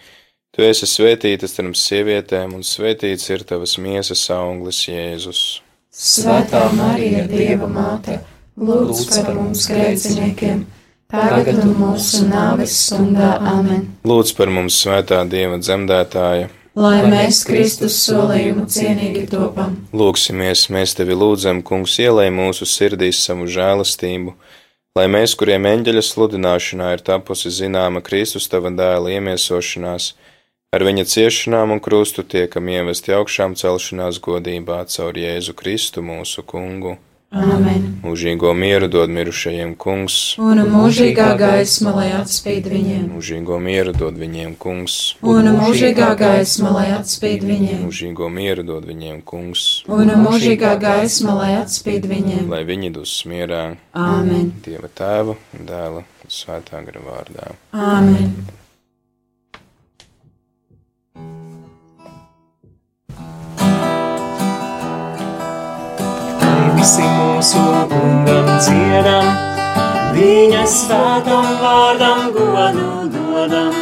Tu 0.55 0.63
esi 0.63 0.87
svētīta 0.87 1.51
starp 1.51 1.75
sievietēm, 1.77 2.55
un 2.55 2.63
svētīts 2.65 3.27
ir 3.35 3.43
tavas 3.49 3.75
miesas 3.83 4.23
auglis, 4.31 4.85
Jēzus. 4.87 5.43
Svētā 5.95 6.63
Marija, 6.79 7.27
Dieva 7.31 7.69
māte, 7.71 8.21
lūdz 8.57 9.05
par 9.11 9.35
mums 9.35 9.67
grēciniekiem, 9.71 10.65
tagad 11.11 11.61
un 11.67 11.75
mūsu 11.83 12.25
nāves 12.31 12.79
stundā 12.87 13.35
amen. 13.43 13.89
Lūdz 14.07 14.33
par 14.39 14.55
mums, 14.55 14.79
svētā 14.87 15.21
Dieva 15.29 15.59
dzemdētāja. 15.59 16.49
Lai 16.75 17.05
mēs 17.07 17.45
Kristus 17.47 18.01
solījumu 18.03 18.65
cienīgi 18.67 19.29
topam. 19.31 19.77
Lūksimies, 19.95 20.65
mēs 20.75 20.97
tevi 20.99 21.15
lūdzam, 21.15 21.61
kungs, 21.63 21.95
ielai 22.03 22.33
mūsu 22.35 22.67
sirdīs 22.67 23.21
savu 23.23 23.47
žēlastību, 23.47 24.35
lai 24.99 25.05
mēs, 25.07 25.37
kuriem 25.39 25.69
eņģeļa 25.71 26.03
sludināšanā 26.03 26.89
ir 26.97 27.05
tapusi 27.07 27.55
zināma 27.55 28.03
Kristus 28.03 28.51
tava 28.51 28.75
dēla 28.75 29.15
iemiesošanās, 29.15 30.09
ar 30.75 30.87
viņa 30.91 31.07
ciešanām 31.15 31.77
un 31.77 31.85
krustu 31.85 32.27
tiekam 32.27 32.67
ievesti 32.67 33.15
augšām 33.15 33.55
celšanās 33.55 34.19
godībā 34.19 34.83
caur 34.91 35.15
Jēzu 35.15 35.55
Kristu 35.55 36.03
mūsu 36.03 36.43
kungu. 36.43 36.97
Amen. 37.35 37.99
Mūžīgo 38.05 38.53
mieru 38.55 38.87
dod 38.89 39.11
mirušajiem 39.11 39.75
kungs, 39.77 40.37
Un 40.39 40.61
mūžīgā 40.71 41.33
gaisma, 41.41 41.91
lai 41.97 42.11
atspīd 42.15 42.69
viņiem. 42.71 43.09
mūžīgo 43.11 43.59
mieru 43.59 43.93
dod 43.93 44.15
viņiem 44.21 44.55
kungs, 44.59 45.17
Un 45.23 45.49
mūžīgā 45.59 46.13
gaisma, 46.21 46.71
lai 46.71 46.87
atspīd 46.95 47.43
viņiem. 47.43 47.81
mūžīgo 47.89 48.29
mieru 48.31 48.63
dod 48.63 48.87
viņiem 48.87 49.23
kungs, 49.27 49.83
Un 49.89 50.15
mūžīgā 50.25 50.79
gaisma, 50.81 51.35
lai 51.35 51.53
atspīd 51.59 52.07
viņiem. 52.07 52.49
lai 52.49 52.63
viņi 52.65 52.93
dus 52.93 53.25
mierā 53.27 53.77
Āmen. 53.95 54.53
Dieva 54.65 54.89
tēva, 54.95 55.35
dēla 55.59 56.05
un 56.07 56.31
svētā 56.31 56.85
gara 56.87 57.01
vārdā. 57.03 57.51
Āmen. 57.73 58.31
Lai 58.47 58.64
visi 66.85 67.05
mūsu 67.09 67.61
kungam 67.89 68.49
dziedam, 68.61 69.29
viņa 70.13 70.65
svētam 70.69 71.47
vārdam 71.63 72.27
godu 72.35 72.89
dodam. 73.15 73.79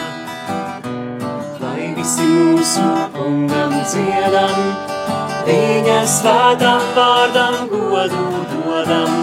Lai 1.65 1.89
visi 1.97 2.29
mūsu 2.29 2.85
kungam 3.17 3.75
dziedam, 3.91 4.55
viņa 5.49 5.99
svētam 6.15 6.87
vārdam 6.95 7.59
godu 7.75 8.23
dodam. 8.53 9.19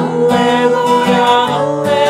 Alleluja, 0.00 1.30
alleluja, 1.60 2.09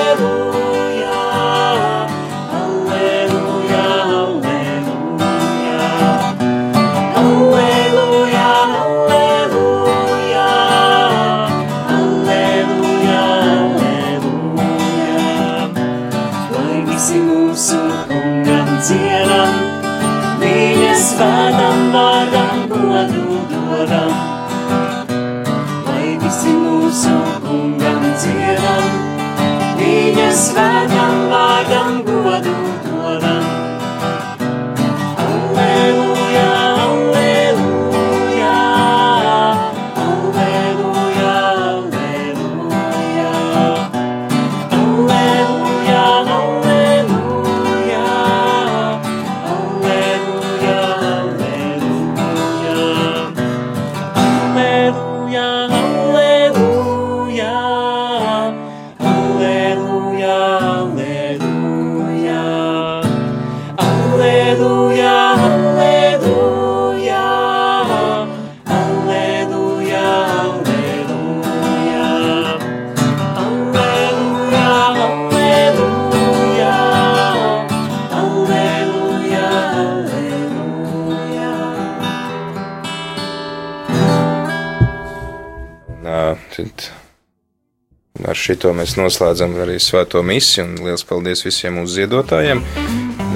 šito 88.41 88.73
mēs 88.77 88.97
noslēdzam 88.99 89.55
arī 89.63 89.77
svēto 89.83 90.23
misiju, 90.27 90.65
un 90.67 90.73
liels 90.89 91.05
paldies 91.07 91.45
visiem 91.47 91.73
mūsu 91.79 91.93
ziedotājiem. 92.01 92.59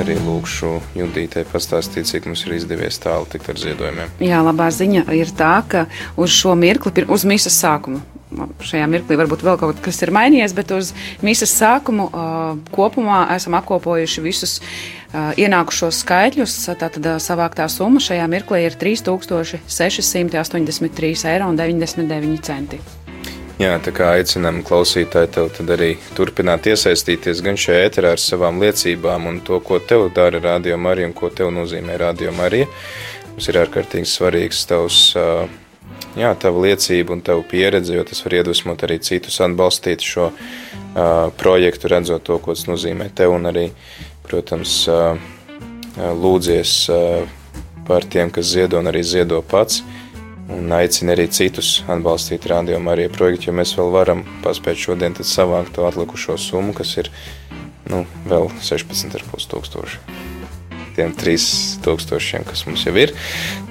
Arī 0.03 0.17
lūkšu 0.19 0.71
Judītei 0.99 1.45
pastāstīt, 1.47 2.09
cik 2.11 2.27
mums 2.27 2.43
ir 2.49 2.57
izdevies 2.57 2.99
tālu 3.03 3.27
tikt 3.31 3.47
ar 3.53 3.59
ziedojumiem. 3.61 4.09
Jā, 4.25 4.39
labā 4.43 4.67
ziņa 4.75 5.03
ir 5.15 5.29
tā, 5.39 5.63
ka 5.71 5.81
uz 6.19 6.31
šo 6.35 6.55
mirkli, 6.59 7.05
uz 7.07 7.23
misijas 7.29 7.59
sākumu, 7.63 7.99
šajā 8.65 8.87
mirklī 8.91 9.15
varbūt 9.21 9.45
vēl 9.47 9.57
kaut 9.61 9.79
kas 9.85 10.03
ir 10.03 10.11
mainījies, 10.15 10.53
bet 10.57 10.69
uz 10.75 10.87
misijas 11.23 11.53
sākumu 11.61 12.05
kopumā 12.75 13.21
esam 13.37 13.55
apkopojuši 13.61 14.21
visus 14.25 14.53
ienākušos 15.15 15.95
skaitļus. 16.03 16.55
Tātad 16.81 17.05
savāktā 17.23 17.65
summa 17.71 18.01
šajā 18.03 18.27
mirklī 18.35 18.59
ir 18.67 18.75
3683,99 18.81 21.31
eiro. 21.31 21.49
Jā, 23.55 23.77
tā 23.79 23.93
kā 23.95 24.09
aicinām 24.17 24.65
klausītāju 24.67 25.29
tev 25.31 25.69
arī 25.71 25.93
turpināt 26.19 26.65
iesaistīties 26.67 27.39
gan 27.47 27.55
šajā 27.55 27.85
ēterā 27.87 28.11
ar 28.17 28.19
savām 28.19 28.59
liecībām 28.59 29.29
un 29.31 29.37
to, 29.47 29.61
ko 29.63 29.79
tev 29.79 30.09
dara 30.17 30.41
Radio 30.43 30.75
Marija 30.75 31.07
un 31.07 31.15
ko 31.15 31.31
tev 31.31 31.53
nozīmē 31.55 31.95
Radio 32.03 32.33
Marija. 32.35 32.67
Mums 33.29 33.47
ir 33.53 33.61
ārkārtīgi 33.63 34.11
svarīgs 34.11 34.65
tavs, 34.67 34.99
jā, 35.15 36.33
tava 36.43 36.65
liecība 36.67 37.15
un 37.15 37.23
tava 37.23 37.47
pieredze, 37.47 37.95
jo 37.95 38.03
tas 38.11 38.25
var 38.27 38.41
iedvesmot 38.41 38.83
arī 38.89 38.99
citus 39.07 39.39
atbalstīt 39.47 40.03
šo 40.03 40.33
uh, 40.33 41.31
projektu, 41.39 41.93
redzot 41.95 42.27
to, 42.27 42.43
ko 42.43 42.59
tas 42.59 42.67
nozīmē 42.67 43.13
tev 43.15 43.37
un 43.39 43.47
arī, 43.55 43.69
protams, 44.27 44.81
uh, 44.91 45.15
lūdzies 45.95 46.79
uh, 46.91 47.23
par 47.87 48.03
tiem, 48.11 48.35
kas 48.35 48.51
ziedo 48.51 48.83
un 48.83 48.91
arī 48.91 49.07
ziedo 49.07 49.45
pats. 49.47 49.85
Un 50.53 50.73
aicina 50.77 51.15
arī 51.15 51.27
citus 51.33 51.79
atbalstīt 51.91 52.47
rādījumu 52.51 52.93
arī 52.93 53.09
projektu, 53.13 53.49
jo 53.49 53.57
mēs 53.57 53.75
vēl 53.79 53.93
varam 53.95 54.25
paspēt 54.45 54.81
šodien 54.81 55.17
tad 55.17 55.29
savākt 55.29 55.75
to 55.77 55.87
atlikušo 55.89 56.37
summu, 56.41 56.75
kas 56.77 56.97
ir 57.01 57.11
nu, 57.91 58.05
vēl 58.29 58.51
16,5 58.61 59.49
tūkstoši. 59.53 60.03
Tiem 60.95 61.11
3000, 61.19 62.45
kas 62.47 62.63
mums 62.69 62.85
jau 62.87 62.95
ir, 63.01 63.11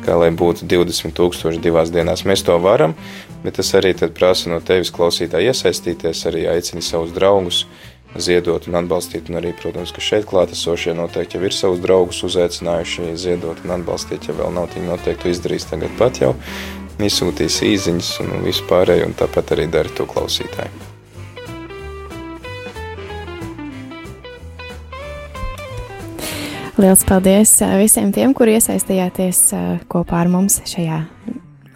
kā 0.04 0.18
lai 0.20 0.28
būtu 0.36 0.68
20 0.68 1.16
tūkstoši 1.16 1.62
divās 1.64 1.94
dienās. 1.94 2.26
Mēs 2.28 2.44
to 2.44 2.58
varam, 2.60 2.98
bet 3.46 3.56
tas 3.62 3.72
arī 3.80 3.94
prasa 4.12 4.52
no 4.52 4.60
tevis 4.60 4.92
klausītāji 4.92 5.54
iesaistīties, 5.54 6.26
arī 6.28 6.50
aicini 6.52 6.84
savus 6.84 7.16
draugus, 7.16 7.64
ziedot 8.20 8.68
un 8.70 8.78
atbalstīt. 8.82 9.30
Un 9.32 9.40
arī, 9.42 9.54
protams, 9.58 9.94
ka 9.94 10.04
šeit 10.04 10.28
klātesošie 10.30 10.96
noteikti 10.98 11.40
jau 11.40 11.48
ir 11.48 11.56
savus 11.56 11.82
draugus 11.84 12.24
uzaicinājuši 12.28 13.14
ziedot 13.20 13.64
un 13.66 13.76
atbalstīt. 13.78 14.30
Ja 14.30 14.38
vēl 14.38 14.54
nav, 14.56 14.72
viņi 14.76 14.92
noteikti 14.92 15.26
to 15.26 15.34
izdarīs 15.34 15.68
tagad 15.70 15.94
pat 16.00 16.22
jau. 16.24 16.34
Izsūtīs 17.04 17.60
īsiņas 17.66 18.16
un 18.24 18.34
visu 18.46 18.66
pārējo, 18.70 19.10
un 19.10 19.16
tāpat 19.18 19.56
arī 19.56 19.68
dara 19.72 19.92
to 19.98 20.06
klausītāju. 20.10 20.92
Lielas 26.74 27.04
paldies 27.06 27.52
uh, 27.62 27.76
visiem 27.78 28.10
tiem, 28.14 28.34
kuri 28.34 28.56
iesaistījāties 28.58 29.42
uh, 29.54 29.66
kopā 29.90 30.24
ar 30.24 30.32
mums 30.34 30.58
šajā 30.70 31.04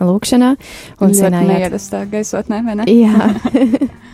lūkšanā. 0.02 0.56
Un 1.02 1.14
Ļoti 1.14 1.46
neierastā 1.46 2.02
gaisotnē, 2.10 2.64
vai 2.66 2.78
ne? 2.80 2.88
Jā. 2.90 3.30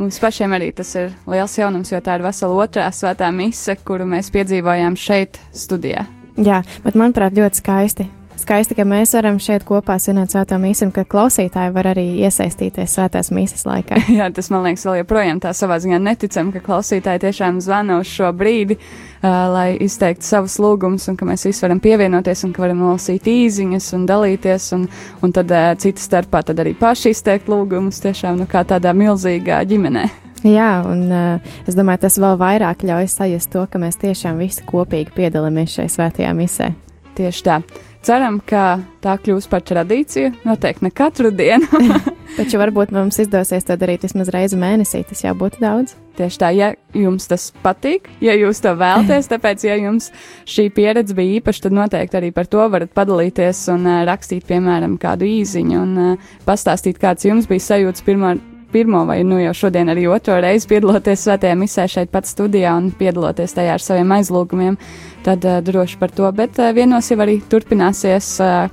Mums 0.00 0.18
pašiem 0.22 0.54
arī 0.56 0.70
tas 0.76 0.88
ir 0.96 1.12
liels 1.28 1.58
jaunums, 1.58 1.92
jo 1.92 2.00
tā 2.04 2.16
ir 2.16 2.24
vesela 2.24 2.64
otrā 2.64 2.88
svētā 2.94 3.28
mise, 3.34 3.76
kuru 3.84 4.06
mēs 4.08 4.32
piedzīvojām 4.32 4.96
šeit, 4.96 5.40
studijā. 5.52 6.06
Jā, 6.40 6.62
bet 6.84 6.96
manuprāt, 6.96 7.36
ļoti 7.36 7.60
skaisti. 7.60 8.08
Skaisti, 8.42 8.74
ka 8.74 8.82
mēs 8.88 9.12
varam 9.14 9.36
šeit 9.38 9.62
kopā 9.62 9.94
svinēt 10.02 10.32
svēto 10.32 10.56
mīsu, 10.58 10.88
un 10.88 10.92
ka 10.94 11.04
klausītāji 11.06 11.70
var 11.76 11.86
arī 11.92 12.02
iesaistīties 12.24 12.96
svētās 12.96 13.30
mīsas 13.30 13.62
laikā. 13.68 14.00
Jā, 14.18 14.26
tas 14.34 14.48
man 14.50 14.64
liekas, 14.66 14.82
vēl 14.88 14.96
joprojām 15.02 15.38
tā 15.44 15.52
savā 15.54 15.76
ziņā 15.82 16.00
neticam, 16.02 16.50
ka 16.50 16.62
klausītāji 16.64 17.22
tiešām 17.22 17.60
zvana 17.62 18.00
uz 18.02 18.10
šo 18.10 18.32
brīdi, 18.34 18.78
uh, 18.80 19.28
lai 19.52 19.68
izteiktu 19.86 20.26
savus 20.26 20.56
lūgumus, 20.58 21.06
un 21.12 21.18
ka 21.20 21.28
mēs 21.28 21.46
visi 21.46 21.62
varam 21.62 21.78
pievienoties, 21.84 22.42
un 22.48 22.54
ka 22.56 22.64
varam 22.64 22.82
nolasīt 22.82 23.28
īziņas 23.30 23.86
un 24.00 24.08
dalīties, 24.10 24.66
un, 24.74 24.88
un 25.22 25.36
tad 25.38 25.54
uh, 25.54 25.68
citas 25.78 26.08
starpā 26.10 26.42
tad 26.48 26.64
arī 26.64 26.74
paši 26.80 27.14
izteikt 27.14 27.52
lūgumus, 27.52 28.02
tiešām 28.02 28.42
nu, 28.42 28.48
kā 28.50 28.64
tādā 28.66 28.90
milzīgā 28.96 29.60
ģimenē. 29.70 30.08
Jā, 30.42 30.72
un 30.90 31.06
uh, 31.14 31.54
es 31.70 31.78
domāju, 31.78 32.08
tas 32.08 32.18
vēl 32.18 32.34
vairāk 32.42 32.82
ļauj 32.90 33.06
sajust 33.14 33.54
to, 33.54 33.62
ka 33.70 33.78
mēs 33.78 34.02
tiešām 34.02 34.42
visi 34.42 34.66
kopīgi 34.66 35.14
piedalāmies 35.14 35.78
šai 35.78 35.86
svētajā 35.94 36.34
misē. 36.34 36.72
Tieši 37.14 37.46
tā. 37.46 37.62
Ceram, 38.02 38.40
ka 38.42 38.80
tā 39.02 39.12
kļūs 39.22 39.46
par 39.50 39.62
tradīciju. 39.62 40.32
Noteikti 40.42 40.88
ne 40.88 40.90
katru 40.90 41.30
dienu. 41.30 41.68
Taču 42.36 42.58
varbūt 42.58 42.92
mums 42.94 43.18
izdosies 43.22 43.66
to 43.68 43.76
darīt 43.78 44.06
vismaz 44.06 44.30
reizi 44.32 44.58
mēnesī. 44.58 45.02
Tas 45.06 45.22
jau 45.22 45.34
būtu 45.38 45.60
daudz. 45.62 45.94
Tieši 46.18 46.40
tā, 46.40 46.50
ja 46.52 46.72
jums 46.96 47.28
tas 47.30 47.46
patīk, 47.62 48.10
ja 48.20 48.34
jūs 48.36 48.60
to 48.60 48.74
vēlaties, 48.76 49.30
tāpēc, 49.30 49.62
ja 49.64 49.78
jums 49.80 50.10
šī 50.50 50.66
pieredze 50.74 51.16
bija 51.16 51.38
īpaša, 51.38 51.62
tad 51.64 51.76
noteikti 51.78 52.18
arī 52.18 52.28
par 52.36 52.50
to 52.52 52.66
varat 52.74 52.92
padalīties 52.92 53.62
un 53.72 53.86
uh, 53.88 54.02
rakstīt, 54.08 54.44
piemēram, 54.50 54.98
kādu 55.00 55.24
īziņu 55.30 55.78
un 55.80 55.94
uh, 56.02 56.34
pastāstīt, 56.44 57.00
kāds 57.00 57.24
jums 57.24 57.48
bija 57.48 57.64
sajūts 57.64 58.04
pirmo, 58.04 58.34
pirmo 58.72 59.04
vai 59.08 59.20
nu 59.28 59.38
jau 59.42 59.52
šodien 59.64 59.92
arī 59.92 60.06
otro 60.10 60.38
reizi 60.42 60.68
piedaloties 60.70 61.26
svētajā 61.26 61.56
misē 61.60 61.86
šeit 61.90 62.12
pat 62.12 62.28
studijā 62.28 62.74
un 62.78 62.90
piedaloties 62.96 63.54
tajā 63.56 63.76
ar 63.76 63.84
saviem 63.84 64.16
aizlūgumiem, 64.18 64.78
tad 65.26 65.44
uh, 65.46 65.60
droši 65.64 66.00
par 66.00 66.14
to. 66.14 66.28
Bet 66.36 66.60
uh, 66.60 66.72
vienos 66.76 67.10
jau 67.12 67.20
arī 67.22 67.38
turpināsies 67.52 68.34
uh, 68.42 68.72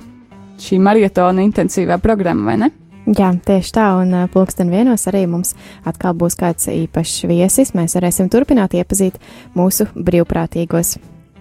šī 0.60 0.80
maratona 0.82 1.44
intensīvā 1.46 2.00
programma, 2.02 2.52
vai 2.52 2.58
ne? 2.64 2.70
Jā, 3.10 3.30
tieši 3.46 3.72
tā, 3.74 3.86
un 4.02 4.12
pulksten 4.30 4.68
vienos 4.70 5.06
arī 5.10 5.24
mums 5.26 5.54
atkal 5.88 6.12
būs 6.14 6.36
kāds 6.38 6.68
īpašs 6.70 7.24
viesis. 7.30 7.72
Mēs 7.74 7.96
varēsim 7.96 8.28
turpināt 8.30 8.76
iepazīt 8.76 9.16
mūsu 9.56 9.88
brīvprātīgos. 9.96 10.98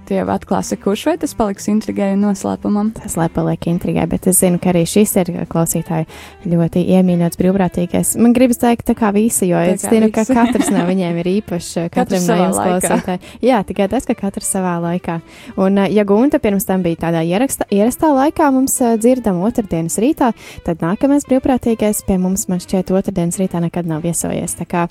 Tie 0.10 0.18
jau 0.18 0.30
atklāsi, 0.34 0.74
kurš 0.82 1.04
vai 1.06 1.12
tas 1.22 1.36
paliks 1.38 1.68
intrigai 1.70 2.08
un 2.16 2.24
noslēpumam? 2.26 2.88
Tas 2.98 3.14
lai 3.14 3.28
paliek 3.30 3.68
intrigai, 3.70 4.08
bet 4.10 4.26
es 4.32 4.40
zinu, 4.42 4.58
ka 4.58 4.72
arī 4.72 4.82
šis 4.90 5.12
ir 5.22 5.30
klausītāji 5.52 6.08
ļoti 6.50 6.82
iemīļots 6.96 7.38
brīvprātīgais. 7.38 8.16
Man 8.18 8.34
gribas 8.34 8.58
teikt, 8.58 8.88
tā 8.88 8.96
kā 8.98 9.12
visi, 9.14 9.52
jo 9.52 9.62
Tā 9.62 9.76
es 9.76 9.86
zinu, 9.86 10.10
ka 10.10 10.26
visi. 10.26 10.34
katrs 10.34 10.74
no 10.74 10.88
viņiem 10.90 11.22
ir 11.22 11.30
īpašs, 11.36 11.70
katram 11.94 12.26
no 12.26 12.40
jums 12.42 12.58
klausītāji. 12.58 13.34
Jā, 13.46 13.62
tikai 13.70 13.86
tas, 13.94 14.10
ka 14.10 14.18
katrs 14.18 14.50
savā 14.50 14.80
laikā. 14.82 15.20
Un, 15.62 15.78
uh, 15.78 15.86
ja 15.94 16.10
Gunta 16.10 16.42
pirms 16.42 16.66
tam 16.66 16.82
bija 16.82 17.04
tādā 17.06 17.22
ieraksta, 17.30 17.70
ierastā 17.70 18.10
laikā 18.10 18.50
mums 18.58 18.82
uh, 18.82 18.98
dzirdam 18.98 19.44
otrdienas 19.46 20.02
rītā, 20.02 20.34
tad 20.66 20.82
nākamais 20.82 21.30
brīvprātīgais 21.30 22.02
pie 22.10 22.18
mums 22.18 22.50
man 22.50 22.66
šķiet 22.66 22.90
otrdienas 22.98 23.38
rītā 23.38 23.62
nekad 23.62 23.86
nav 23.86 24.02
viesojies. 24.10 24.58
Tā 24.58 24.66
kā 24.66 24.90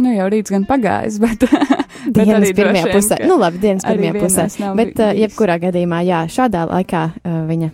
Nu, 0.00 0.08
jau 0.08 0.24
rīts 0.32 0.52
gan 0.52 0.64
pagājis, 0.64 1.18
bet 1.20 1.44
dienas 2.16 2.54
pirmajā 2.56 2.88
pusē. 2.92 3.20
Nu, 3.28 3.38
labi, 3.42 3.62
dienas 3.62 3.86
pirmajā 3.86 4.16
pusē. 4.18 4.48
Bet, 4.78 4.98
uh, 4.98 5.14
jebkurā 5.16 5.58
gadījumā, 5.62 6.02
jā, 6.08 6.24
šādā 6.32 6.66
laikā 6.70 7.06
uh, 7.12 7.38
viņa. 7.50 7.72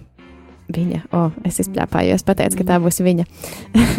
Viņa, 0.69 0.99
o, 1.17 1.21
oh, 1.23 1.37
es 1.49 1.63
izplāpājos, 1.63 2.27
pateicu, 2.29 2.59
ka 2.61 2.67
tā 2.69 2.77
būs 2.85 3.01
viņa. 3.01 3.25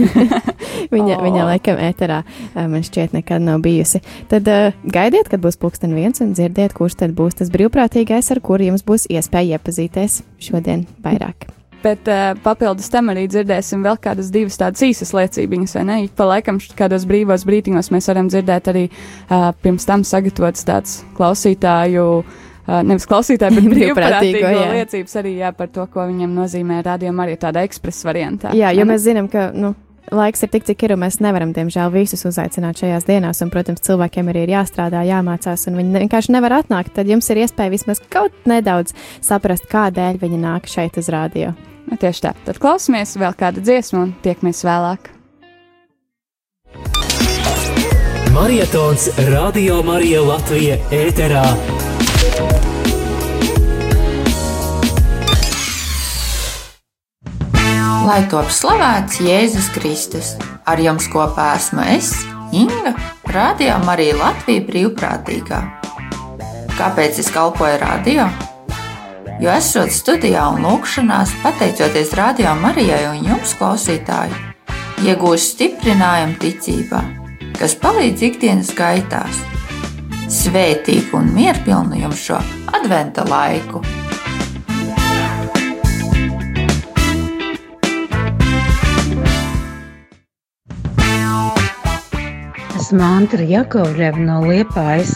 viņa, 0.94 1.16
O. 1.18 1.22
viņa 1.26 1.48
laikam 1.48 1.82
ēterā 1.82 2.22
uh, 2.22 2.68
man 2.70 2.86
šķiet 2.86 3.18
nekad 3.18 3.42
nav 3.42 3.64
bijusi. 3.66 4.04
Tad 4.30 4.46
uh, 4.54 4.78
gaidiet, 4.86 5.32
kad 5.34 5.42
būs 5.42 5.58
pulksten 5.58 5.98
viens 5.98 6.22
un 6.22 6.38
dzirdiet, 6.38 6.78
kurš 6.78 7.02
tad 7.02 7.18
būs 7.18 7.42
tas 7.42 7.50
brīvprātīgais, 7.54 8.30
ar 8.30 8.46
kuru 8.46 8.70
jums 8.70 8.86
būs 8.86 9.10
iespēja 9.10 9.58
iepazīties 9.58 10.22
šodien 10.46 10.86
vairāk. 11.02 11.50
Bet 11.84 12.10
uh, 12.12 12.34
papildus 12.44 12.92
tam 12.92 13.12
arī 13.14 13.24
dzirdēsim 13.32 13.86
vēl 13.86 14.00
kādas 14.04 14.32
divas 14.34 14.60
tādas 14.60 14.84
īsas 14.84 15.14
liecības, 15.16 15.78
vai 15.78 15.86
ne? 15.88 15.98
Ik 16.08 16.18
pa 16.20 16.28
laikam 16.28 16.60
kādos 16.76 17.08
brīvos 17.08 17.46
brītiņos 17.48 17.92
mēs 17.96 18.12
varam 18.12 18.28
dzirdēt 18.32 18.70
arī 18.74 18.86
uh, 18.90 19.50
pirms 19.64 19.88
tam 19.88 20.04
sagatavots 20.08 20.68
tāds 20.68 21.00
klausītāju. 21.18 22.06
Uh, 22.70 22.82
nevis 22.86 23.08
klausītāju, 23.10 23.56
bet 23.56 23.70
Brīvprātīgo, 23.74 24.50
liecības 24.76 25.16
arī 25.24 25.38
jā, 25.40 25.54
par 25.58 25.72
to, 25.74 25.88
ko 25.90 26.04
viņam 26.06 26.36
nozīmē 26.38 26.84
rādījuma 26.86 27.26
arī 27.26 27.40
tādā 27.42 27.64
ekspresa 27.66 28.12
variantā. 28.12 28.52
Jā, 28.58 28.70
jo 28.78 28.86
mēs 28.86 29.08
zinām, 29.08 29.32
ka 29.32 29.50
nu, 29.56 29.74
laiks 30.16 30.44
ir 30.44 30.52
tik, 30.54 30.66
cik 30.68 30.86
ir, 30.86 30.94
un 30.96 31.04
mēs 31.04 31.20
nevaram, 31.24 31.54
diemžēl, 31.56 31.92
visus 31.94 32.26
uzaicināt 32.28 32.82
šajās 32.82 33.08
dienās. 33.08 33.42
Un, 33.44 33.52
protams, 33.54 33.84
cilvēkiem 33.86 34.32
arī 34.32 34.46
ir 34.46 34.54
jāstrādā, 34.56 35.04
jāmācās, 35.08 35.68
un 35.70 35.80
viņi 35.80 36.04
vienkārši 36.06 36.36
nevar 36.36 36.60
atnākt. 36.62 36.94
Tad 36.96 37.10
jums 37.10 37.30
ir 37.32 37.44
iespēja 37.44 37.74
vismaz 37.74 38.02
kaut 38.12 38.36
nedaudz 38.50 38.96
saprast, 39.26 39.70
kādēļ 39.72 40.22
viņi 40.22 40.42
nāk 40.44 40.70
šeit 40.72 41.00
uz 41.00 41.12
rādio. 41.14 41.54
Nu, 41.90 41.98
tieši 41.98 42.28
tā. 42.28 42.36
Tad 42.46 42.62
klausamies 42.62 43.16
vēl 43.18 43.34
kādu 43.38 43.64
dziesmu 43.66 44.04
un 44.06 44.14
tiekamies 44.26 44.62
vēlāk. 44.68 45.10
Marietons 48.36 49.10
Radio 49.34 49.82
Marija 49.84 50.22
Latvija 50.24 50.78
ēterā. 50.94 51.46
Lai 58.00 58.22
top 58.32 58.48
slavēts 58.48 59.18
Jēzus 59.20 59.68
Kristus, 59.76 60.30
ar 60.64 60.80
jums 60.80 61.10
kopā 61.12 61.50
esmu 61.58 61.84
es, 61.98 62.14
Inga, 62.56 62.94
Radio 63.34 63.76
Marija 63.84 64.16
Latvija 64.16 64.64
brīvprātīgā. 64.70 65.60
Kāpēc 66.78 67.20
es 67.20 67.30
kalpoju 67.36 67.82
radio? 67.84 68.30
Jo 69.44 69.52
esot 69.52 69.92
studijā 69.92 70.46
un 70.54 70.64
lūkšanās, 70.64 71.36
pateicoties 71.44 72.16
Radio 72.20 72.56
Marijai 72.64 73.04
un 73.12 73.22
jums, 73.34 73.54
klausītāji, 73.60 74.36
iegūstu 75.04 75.56
stiprinājumu 75.58 76.40
ticībā, 76.40 77.04
kas 77.60 77.76
palīdz 77.84 78.28
ikdienas 78.32 78.76
gaitās. 78.80 79.44
Svētīgu 80.40 81.20
un 81.20 81.34
mierpilnu 81.36 82.00
jums 82.06 82.30
šo 82.30 82.40
adventa 82.80 83.28
laiku! 83.28 83.84
Esmu 92.90 93.04
Antra 93.06 93.46
Jakovļeva 93.46 94.24
no 94.26 94.36
Liepājas, 94.50 95.12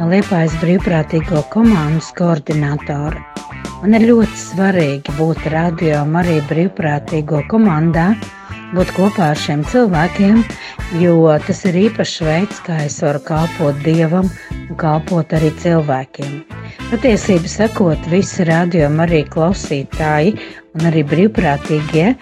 no 0.00 0.08
Liepājas 0.10 0.56
brīvprātīgo 0.58 1.44
komandas 1.52 2.08
koordinātora. 2.18 3.22
Man 3.84 3.94
ir 3.94 4.08
ļoti 4.08 4.40
svarīgi 4.40 5.14
būt 5.14 5.46
radio 5.54 6.00
arī 6.18 6.40
brīvprātīgo 6.50 7.44
komandā, 7.52 8.08
būt 8.74 8.92
kopā 8.96 9.30
ar 9.32 9.38
šiem 9.40 9.62
cilvēkiem, 9.68 10.42
jo 11.02 11.14
tas 11.46 11.64
ir 11.68 11.78
īpašs 11.86 12.20
veids, 12.24 12.60
kā 12.66 12.78
es 12.86 12.98
varu 13.04 13.20
kalpot 13.24 13.78
Dievam 13.84 14.28
un 14.58 14.78
kalpot 14.80 15.32
arī 15.36 15.50
cilvēkiem. 15.62 16.42
Patiesībā 16.88 17.50
sakot, 17.52 18.10
visi 18.12 18.46
radio 18.48 18.88
arī 19.04 19.22
klausītāji 19.28 20.36
un 20.78 20.90
arī 20.90 21.04
brīvprātīgie 21.08 22.12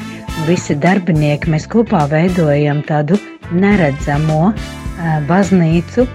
visi 0.46 0.76
darbinieki 0.78 1.50
mēs 1.50 1.66
kopā 1.72 2.04
veidojam 2.10 2.82
tādu 2.86 3.18
neredzamo 3.52 4.52
baznīcu. 5.30 6.06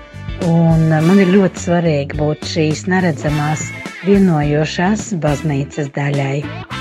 Un 0.49 0.87
man 0.89 1.19
ir 1.21 1.29
ļoti 1.35 1.65
svarīgi 1.67 2.17
būt 2.17 2.47
šīs 2.49 2.87
neredzamās, 2.89 3.67
vienojošās 4.07 5.11
baznīcas 5.21 5.93
daļai. 5.93 6.80